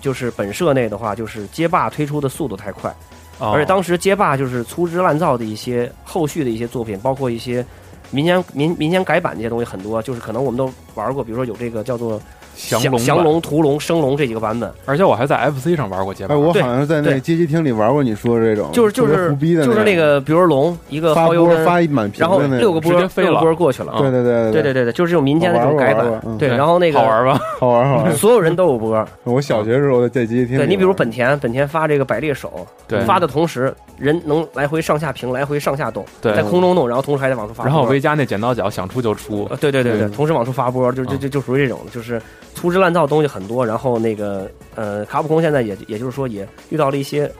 [0.00, 2.90] 就是本社内的话，就是街霸推出的速度太快，
[3.38, 3.52] 哦。
[3.52, 7.64] 而且当时街霸就是粗制滥造的一些后续的一些作品，包括一些
[8.10, 12.20] 民间民民间改版这些东西很多，就是可能我们都玩过，比如说有这个叫做
[12.58, 16.26] 降龙、降龙、屠龙、升龙这几个版本，而且我还在 F C 上玩过街。
[16.26, 19.32] 哎，我好像在那个街机厅里玩过你说的这种，就是就是
[19.64, 23.98] 就是那个，比如龙一个发波发满屏，然后六个波六个波过去了啊！
[24.00, 26.20] 对对对对对对对，就是这种民间的这种改版。
[26.36, 27.40] 对，然后那个好玩吧？
[27.60, 28.12] 好玩好玩！
[28.16, 29.06] 所有人都有波。
[29.22, 30.58] 我小学时候在街机厅。
[30.58, 32.66] 对你比如本田本田发这个百裂手，
[33.06, 37.64] 发的同时人能来回上下平，来回上下动，在空中动，然后同时还得往出发。
[37.64, 39.48] 然后维嘉那剪刀脚想出就出。
[39.60, 42.20] 对对对对，同时往出发波，就就就就属于这种，就是。
[42.58, 43.64] 粗制滥造的东西很多。
[43.64, 47.30] 然后那个呃，卡普空现在也也就是说也遇到了一些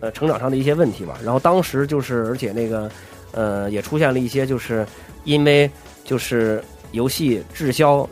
[0.00, 1.18] 呃成长上的一些问题吧。
[1.24, 2.90] 然后当时就是而且那个
[3.32, 4.86] 呃也出现了一些就是
[5.24, 5.68] 因为
[6.04, 8.08] 就是游戏滞销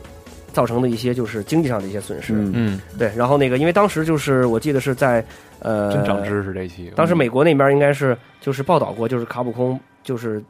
[0.51, 2.33] 造成的一些就是经济上的一些损失。
[2.33, 5.23] 嗯嗯，对，然后那个因为当时就是我记得是在
[5.59, 10.43] 呃真长知识这期，当时美国那边应该是就是报道过，就是卡普空就是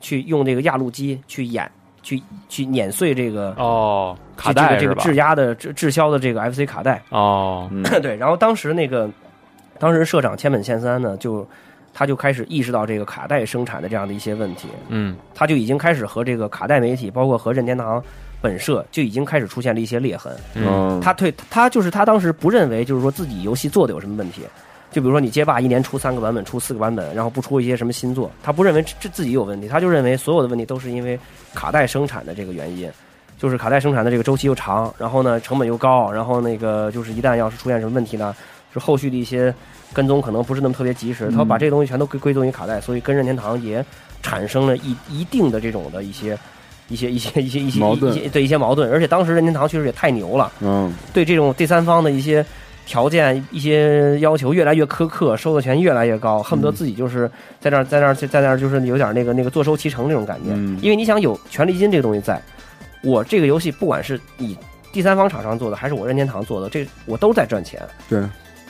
[0.00, 1.70] 去用这个压路机去演
[2.04, 4.76] 去去碾碎这个哦卡这个带？
[4.76, 7.02] 这个质押的滞滞销的这个 FC 卡带。
[7.08, 9.10] 哦，嗯 对，然后当时那个
[9.80, 11.44] 当时社长千本宪三呢，就
[11.92, 18.02] 他就开始意识到这个卡带生产的这样的一些问题，嗯他就已经开始和这个卡带媒体，包括和任天堂
[18.40, 20.32] 本社就已经开始出现了一些裂痕。
[20.54, 24.42] 嗯嗯，他对他就是他当时不认为就是说自己游戏做的有什么问题，
[24.94, 31.18] 就比如说你街霸一年出三个版本，出四个版本，然后不出一些什么新作，他不认为这这自己有问题，他就认为所有的问题都是因为
[31.52, 32.88] 卡带生产的这个原因，
[33.36, 38.32] 就是卡带生产的这个周期又长，然后呢成本又高，然后那个就是一旦要是出现什么问题呢，
[38.72, 39.52] 是后续的一些
[39.92, 43.84] 跟踪可能不是那么特别及时，他把这个东西全都归归宗于卡带，所以跟任天堂也
[44.22, 46.38] 产生了一一定的这种的一些。
[46.88, 52.44] 一些一些一些一些矛盾一些对一些矛盾，而且当时任天堂确实也太牛了，嗯对这种第三方的一些
[52.86, 57.30] 条件、一些要求越来越苛刻，收的钱越来越高，恨不得自己就是
[57.60, 60.50] 在那儿、在那儿、在那儿，就是有点那个那个坐收其成这种感觉。
[60.54, 62.40] 嗯因为你想有权利金这个东西在，
[63.02, 64.56] 我这个游戏不管是你
[64.92, 67.80] 第三方厂商做的，还是我任天堂做的，这我都在赚钱。
[68.08, 68.22] 对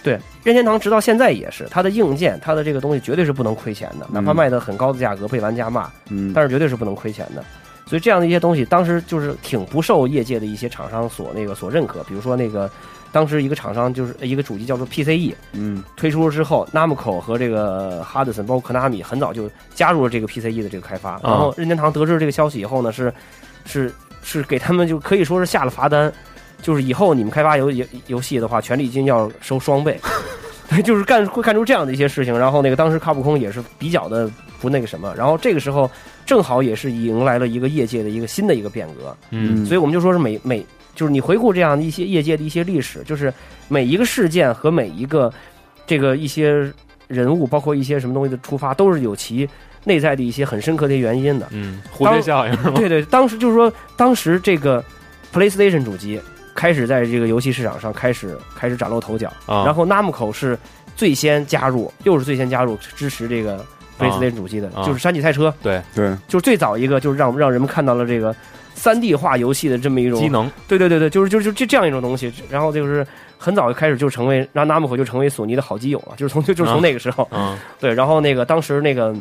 [0.03, 7.43] 对，任天堂直到现在也是，它的硬件、它的这个东西绝对是不能亏钱的，哪怕嗯卖的很高的价格被玩家骂，嗯，但是绝对是不能亏钱的。
[7.87, 12.03] 所以这样的一些东西，当时就是挺不受业界的一些厂商所那个所认可。
[12.05, 12.71] 比如说那个，
[13.15, 15.85] 当时一个厂商就是一个主机叫做 PCE 嗯。
[15.97, 21.21] 推出了之后，Namco 和这个哈德森包括科纳米很早就加入了这个 PCE 的这个开发。
[21.23, 23.15] 然后任天堂得知这个消息以后呢，是
[23.65, 23.95] 是
[24.25, 26.13] 是给他们就可以说是下了罚单，
[26.61, 29.97] 就是以后你们开发游游游戏的话，权利金要收双倍。
[30.69, 34.29] 对，就是干会干出这样的一些事情，然后那个当时卡普空也是比较的
[34.61, 35.89] 不那个什么，然后这个时候
[36.25, 39.65] 正好也是迎来了一个业界的一个新的一个变革，嗯。
[39.67, 40.65] 所以我们就说是每每
[40.95, 43.33] 就是你回顾这样的一些业界的一些历史，就是
[43.69, 45.33] 每一个事件和每一个
[45.87, 46.71] 这个一些
[47.09, 49.49] 人物，包括一些什么东西的出发，都是有其
[49.85, 51.47] 内在的一些很深刻的原因的。
[51.51, 52.73] 嗯，蝴蝶效应是吗？
[52.77, 54.83] 对对，当时就是说，当时这个
[55.33, 56.21] PlayStation 主机
[56.55, 60.59] 开始在这个游戏市场上开始开始崭露头角，啊然后 Namco 是
[60.97, 63.65] 最先加入，又是最先加入支持这个
[63.99, 68.35] PlayStation 主机的，啊就是山脊赛车，对，对，就是最早一个就是让让人们看到了这个
[68.75, 73.07] 三 D 化游戏的这么一种机能，对对对对，就是就是就这这样一种东西，然后就是
[73.39, 77.57] 很早就开始就成为让 Namco 就成为索尼的好基友了，就是从就就是从那个时候，嗯。
[77.81, 79.15] 对，然后那个当时那个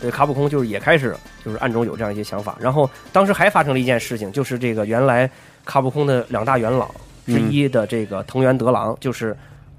[0.00, 1.14] 对卡普空就是也开始
[1.44, 5.30] 就是暗中有这样一些想法，然后当时还发生了一件事情，就是这个原来
[5.64, 6.90] 卡普空的两大元老
[7.26, 9.36] 之一的这个藤原德郎，就是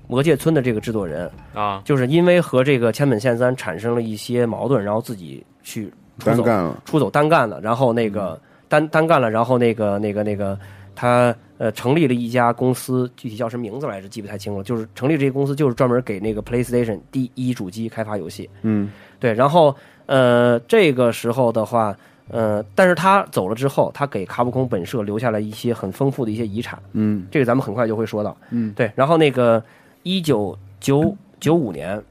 [0.07, 1.81] 魔界村的这个制作人，啊。
[1.83, 8.39] 就是因为和这个千本宪三产生了一些矛盾，然后自己去出走单干了，出走单干了，然后那个
[8.73, 10.57] 单单干了，然后那个那个那个
[10.95, 18.49] 他呃成立了一家公司，具体叫什么名字来着记不太清了，就是成立这个公司就是专门给那个 PlayStation 第一主机开发游戏。
[18.63, 19.75] 嗯对，然后
[20.07, 21.95] 呃这个时候的话。
[22.29, 28.35] 呃，但是他走了之后，他给卡普空本社留下了一些很丰富的一些遗产，嗯这个咱们很快就会说到。
[28.49, 29.61] 嗯，对，然后那个
[30.03, 32.01] 一九九九五年，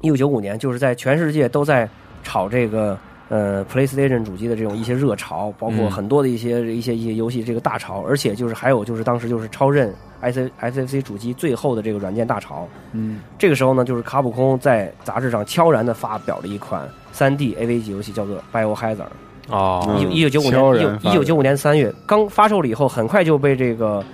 [0.00, 1.88] 一九九五年就是在全世界都在
[2.24, 2.98] 炒这个
[3.28, 12.66] 呃 PlayStation 主机的这种一些热潮，包括嗯很多的一些、一些一些游戏这个大潮，而且就是还有就是当时就是超任 IC SFC 主机最后的这个软件大潮。
[12.92, 19.06] 嗯这个时候呢，就是卡普空在杂志上悄然的发表了一款 3D AV 级游戏，叫做 Biohazard。
[19.50, 24.04] 哦一九一九九五年，一九九五年三月刚发售了以后，很快就被这个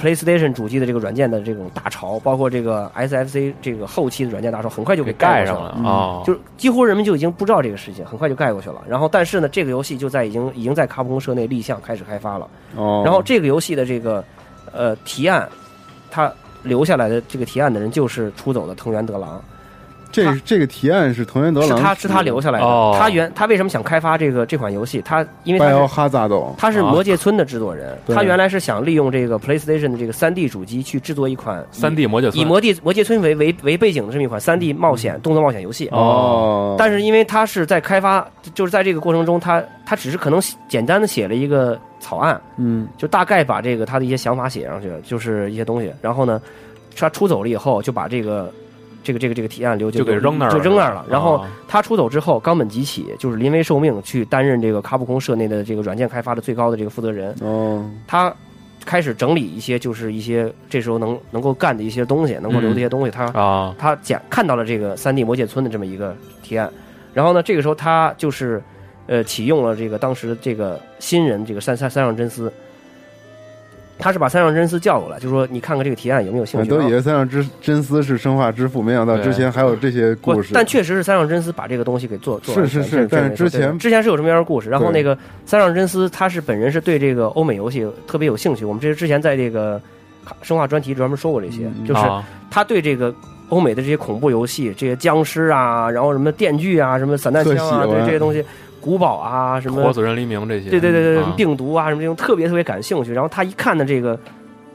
[0.00, 5.70] PlayStation 主机的这个软件的这种大潮，包括这个 SFC 这个后期的软件大潮，很快就给给盖盖上了。
[5.70, 8.82] 了哦，就是几乎人们就已经不知道这个事情，很快就盖过去了。
[8.88, 12.48] 然后，但是呢，这个游戏就在已经已经在卡普空社内立项开始开发了。
[12.76, 14.22] 哦，然后这个游戏的这个
[14.72, 15.48] 呃提案，
[16.10, 16.32] 他
[16.62, 19.42] 留下来的这个提案的人就是出走的藤原德郎。
[20.24, 22.64] 这这个提案是藤原德郎是他是他留下来的。
[22.64, 25.02] 哦他原他为什么想开发这个这款游戏？
[25.04, 35.88] 他因为他是哈扎斗，他是魔界村的制作人，对他原来是想利用这个 PlayStation 的这个三 D 主机去制作一款以三 D 魔界村以魔界魔界村为为为背景的这么一款三 D 冒险动作冒险游戏。
[35.92, 45.92] 哦，但是因为他是在开发，就是在这个过程中，他他只是可能简单的写了一个草案，嗯就大概把这个他的一些想法写上去，就是一些东西。
[46.00, 46.40] 然后呢，
[46.96, 48.52] 他出走了以后，就把这个
[49.06, 51.06] 这个这个这个提案留就给扔那儿了就扔那儿了。
[51.08, 57.32] 然后哦他出走之后，冈本吉起就是临危受命去担任这个卡普空社内的这个软件开发的最高的这个负责人。
[57.40, 58.34] 哦，他
[58.84, 63.10] 开始整理一些就是一些这时候能能够干的一些东西，能够留的一些东西。
[63.10, 66.68] 他啊他讲看到了这个三 D 魔界村的这么一个提案，
[67.14, 68.62] 然后呢，这个时候他就是
[69.06, 72.52] 呃启用了这个当时这个新人这个三三三上真司，
[73.98, 76.68] 他是把三上真司叫过来，就说你看看这个提案有没有兴趣。
[76.68, 80.52] 都以为三上真真司是生化之父，没想到之前还有这些故事。
[80.54, 84.68] 但确实是三上真司把这个东西给做做完全是是是但是之前之前是有这么样的故事。
[84.68, 89.80] 然后那个三上真司他是本人是对这个欧美游戏特别有兴趣，我们这之前在这个
[90.42, 93.14] 生化专题专门说过这些，嗯就是啊他对这个
[93.48, 98.44] 欧美的这些恐怖游戏，这些僵尸啊，然后什么电锯啊，什么散弹枪啊，对这些东西，
[98.86, 103.12] 古堡啊，什么活死人黎明这些，对对对对，啊病毒啊什么这种特别特别感兴趣。
[103.12, 104.16] 然后他一看的这个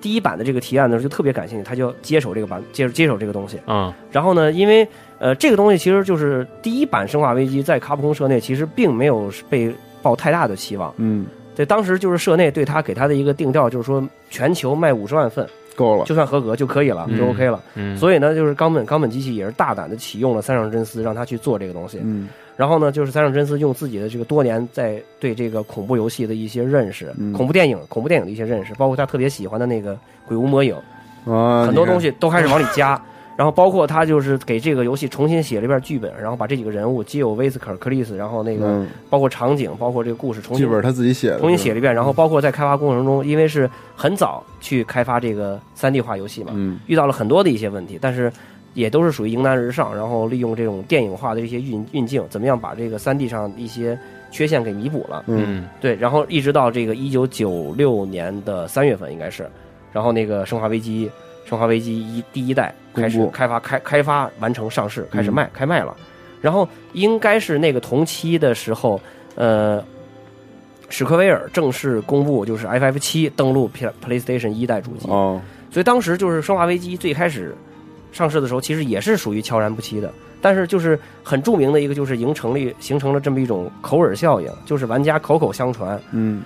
[0.01, 3.57] 第一版的这个提案的时候，就特别感兴趣，他就接手这个版，接接手这个东西。
[3.67, 4.85] 嗯然后呢，因为
[5.17, 10.93] 呃这个东西其实就是第一版《生化危机》在卡普空社内其实并没有被抱太大的期望。
[10.97, 16.05] 嗯，对，当时就是社内对他给他的一个定调就是说，全球卖五十万份够了。
[16.05, 17.61] 就算合格就可以了，嗯就 OK 了。
[17.75, 21.99] 嗯，所以呢，就是冈本冈本机器也是大胆的启用了三上真司，让他去做这个东西。
[22.03, 27.33] 嗯然后呢，就是三上真司用自己的这个多年在对这个恐怖游戏的一些认识，嗯。
[27.33, 29.93] 恐怖电影、恐怖电影的一些认识，包括他特别喜欢的那个
[30.27, 30.75] 《鬼屋魔影》，
[31.31, 33.01] 啊，很多东西西都开始往里加。
[33.37, 46.77] 然后包括他就是给这个游戏重新写了一遍剧本，然后把这几个人物，基友、威斯克、克里斯，然后那个嗯，包括场景，包括这个故事重新剧本他自己写的，重新写了一遍，然后包括在开发过程中，因为是很早去开发这个三 D 化游戏嘛，嗯。
[46.85, 48.31] 遇到了很多的一些问题，但是
[48.73, 53.97] 也都是属于迎难而上，然后利用这种电影化的这些运运镜，怎么样把这个三 D 上一些
[54.31, 55.23] 缺陷给弥补了。
[55.27, 55.45] 嗯。
[55.47, 59.49] 嗯对，然后一直到这个一九九六年的三月份应该是，
[59.91, 61.07] 然后那个《生化危机》
[61.49, 65.95] 《生化危机一》第一代开始开发开开发完成上市，开始嗯卖、开卖了，
[66.41, 68.99] 然后应该是那个同期的时候，
[69.35, 69.83] 呃。
[70.93, 75.39] 史克威尔正式公布，就是 FF 七登陆 Play PlayStation 一代主机，哦，
[75.71, 77.55] 所以当时就是《生化危机》最开始
[78.11, 80.11] 上市的时候，其实也是属于悄然不息的。
[80.41, 85.99] 但是就是很著名的一个，就是形成立形成了这么一种口耳效应，就是玩家口口相传。
[86.11, 86.41] 嗯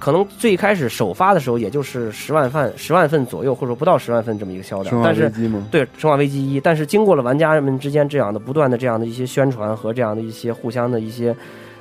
[0.00, 4.90] 可能最开始首发的时候，也就是十万份十万份左右，或者说不到十万份这么一个销量。
[4.90, 5.66] 生化但是危机吗？
[5.72, 11.34] 对《生化危机一》，但是经过了玩家们之间这样的不断的这样的一些宣传和这样的一些互相的一些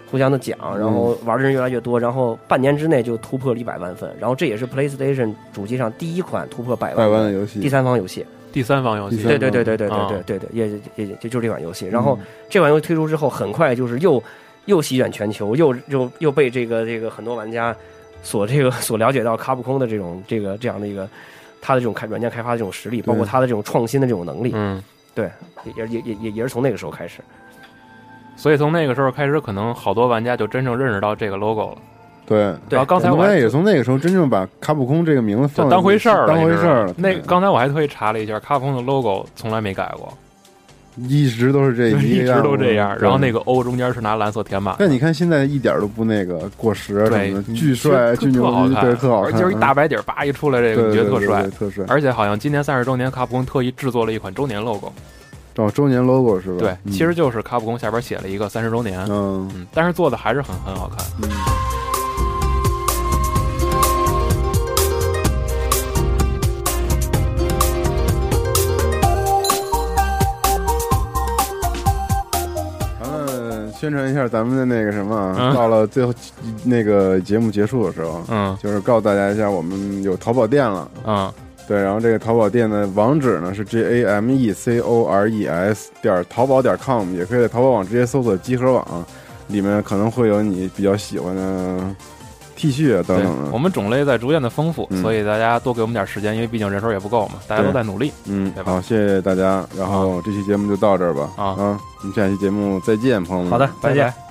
[0.10, 8.26] 互相的讲，然后玩的人越来越多，然后半年之内就突破了一百万份，然后这也是 PlayStation 主机上第一款突破百百万万的游戏，第三方游戏。
[8.52, 11.88] 第三方游戏，对对对对对对啊对对对，也也也就就这款游戏。
[11.88, 14.22] 然后嗯这款游戏推出之后，很快就是又
[14.66, 17.76] 又席卷全球，又又又被这个这个很多玩家
[18.24, 21.08] 所这个所了解到卡普空的这种这个这样的一个
[21.62, 24.84] 它的这种开软件开发的这种实力，包括对它的这种创新的这种能力，嗯，
[25.14, 25.30] 对，
[25.76, 27.22] 也也也也也是从那个时候开始。
[28.36, 31.78] 所以从那个时候开始，可能好多玩家就真正认识到这个 logo 了。
[32.28, 32.54] 对。
[32.70, 36.94] 然后刚才我还也是从那个时候真正把卡普空这个名字放就当回事儿了，当回事儿了。
[36.98, 40.12] 那刚才我还特意查了一下，卡普空的 logo 从来没改过，
[40.98, 42.98] 一直都是这一直都这样。
[43.00, 43.40] 然后那个。
[43.42, 51.48] O 中间是拿蓝色填满的，但你看现在一点都不那个过时什对么的，巨帅、巨牛逼，特好看，对，特好看，而且就是一大白底儿，叭一出来，这个觉得特帅。
[51.52, 51.86] 特帅。
[51.88, 54.92] 而且好像今年三十周年，卡普空特意制作了一款周年 logo，
[55.56, 56.58] 哦，周年 logo 是吧？
[56.60, 61.06] 对，嗯其实就是卡普空下边写了一个三十周年，嗯嗯，但是做的还是很很好看。
[61.22, 61.30] 嗯，
[73.88, 76.14] 宣传一下咱们的那个什么到了最后
[76.66, 80.92] 那个节目结束的时候，嗯就是告诉大家一下，我们有淘宝店了。
[81.06, 81.34] 啊
[81.70, 89.06] 对，然后这个淘宝店的网址呢是 J A M E C O R E S 点淘宝点 com，也可以在淘宝网直接搜索集合网，
[89.48, 91.96] 里面可能会有你比较喜欢的
[92.58, 93.52] T 恤啊等对等的。
[93.52, 98.12] 我们种类在逐渐的丰富，嗯所以大家多给我们点时间，因为毕竟人手也不够嘛，大家都在努力。
[98.26, 99.66] 嗯，好，谢谢大家。
[99.78, 101.30] 然后这期节目就到这儿吧。
[101.38, 103.52] 啊我们下期节目再见，朋友们。
[103.52, 104.12] 好的，再见拜。
[104.12, 104.27] 拜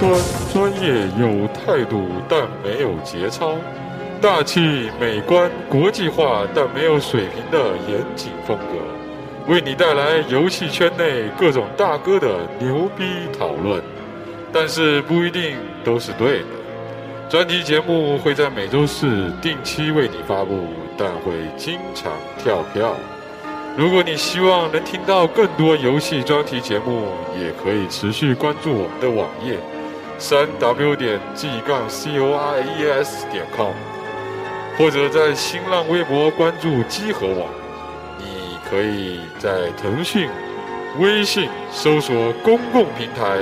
[0.00, 0.10] 端、
[0.50, 3.58] 专业、有态度，但没有节操；
[4.18, 12.28] 大气、美观、国际化，但没有水平的严谨风格，为你带来游戏圈内各种大哥的
[12.58, 13.04] 牛逼
[13.38, 13.82] 讨论。
[14.52, 16.46] 但是不一定都是对的。
[17.28, 20.64] 专题节目会在每周四定期为你发布，
[20.96, 22.96] 但会经常跳票。
[23.76, 29.56] 如果你希望能听到更多游戏专题节目，也可以持续关注我们的网页
[30.20, 33.72] 三 w 点 g 杠 c o r e s 点 com，
[34.76, 37.48] 或者在新浪微博关注机核网。
[38.18, 40.28] 你可以在腾讯、
[40.98, 43.38] 微信搜索公共平台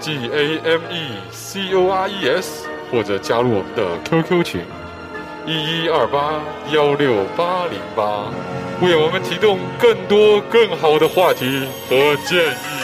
[0.00, 4.62] G A M E C O R E S，或者加入我们的 QQ 群
[5.46, 6.42] 一一二八
[6.72, 8.24] 幺六八零八。
[8.82, 12.77] 为我们提供更多更好的话题和建议。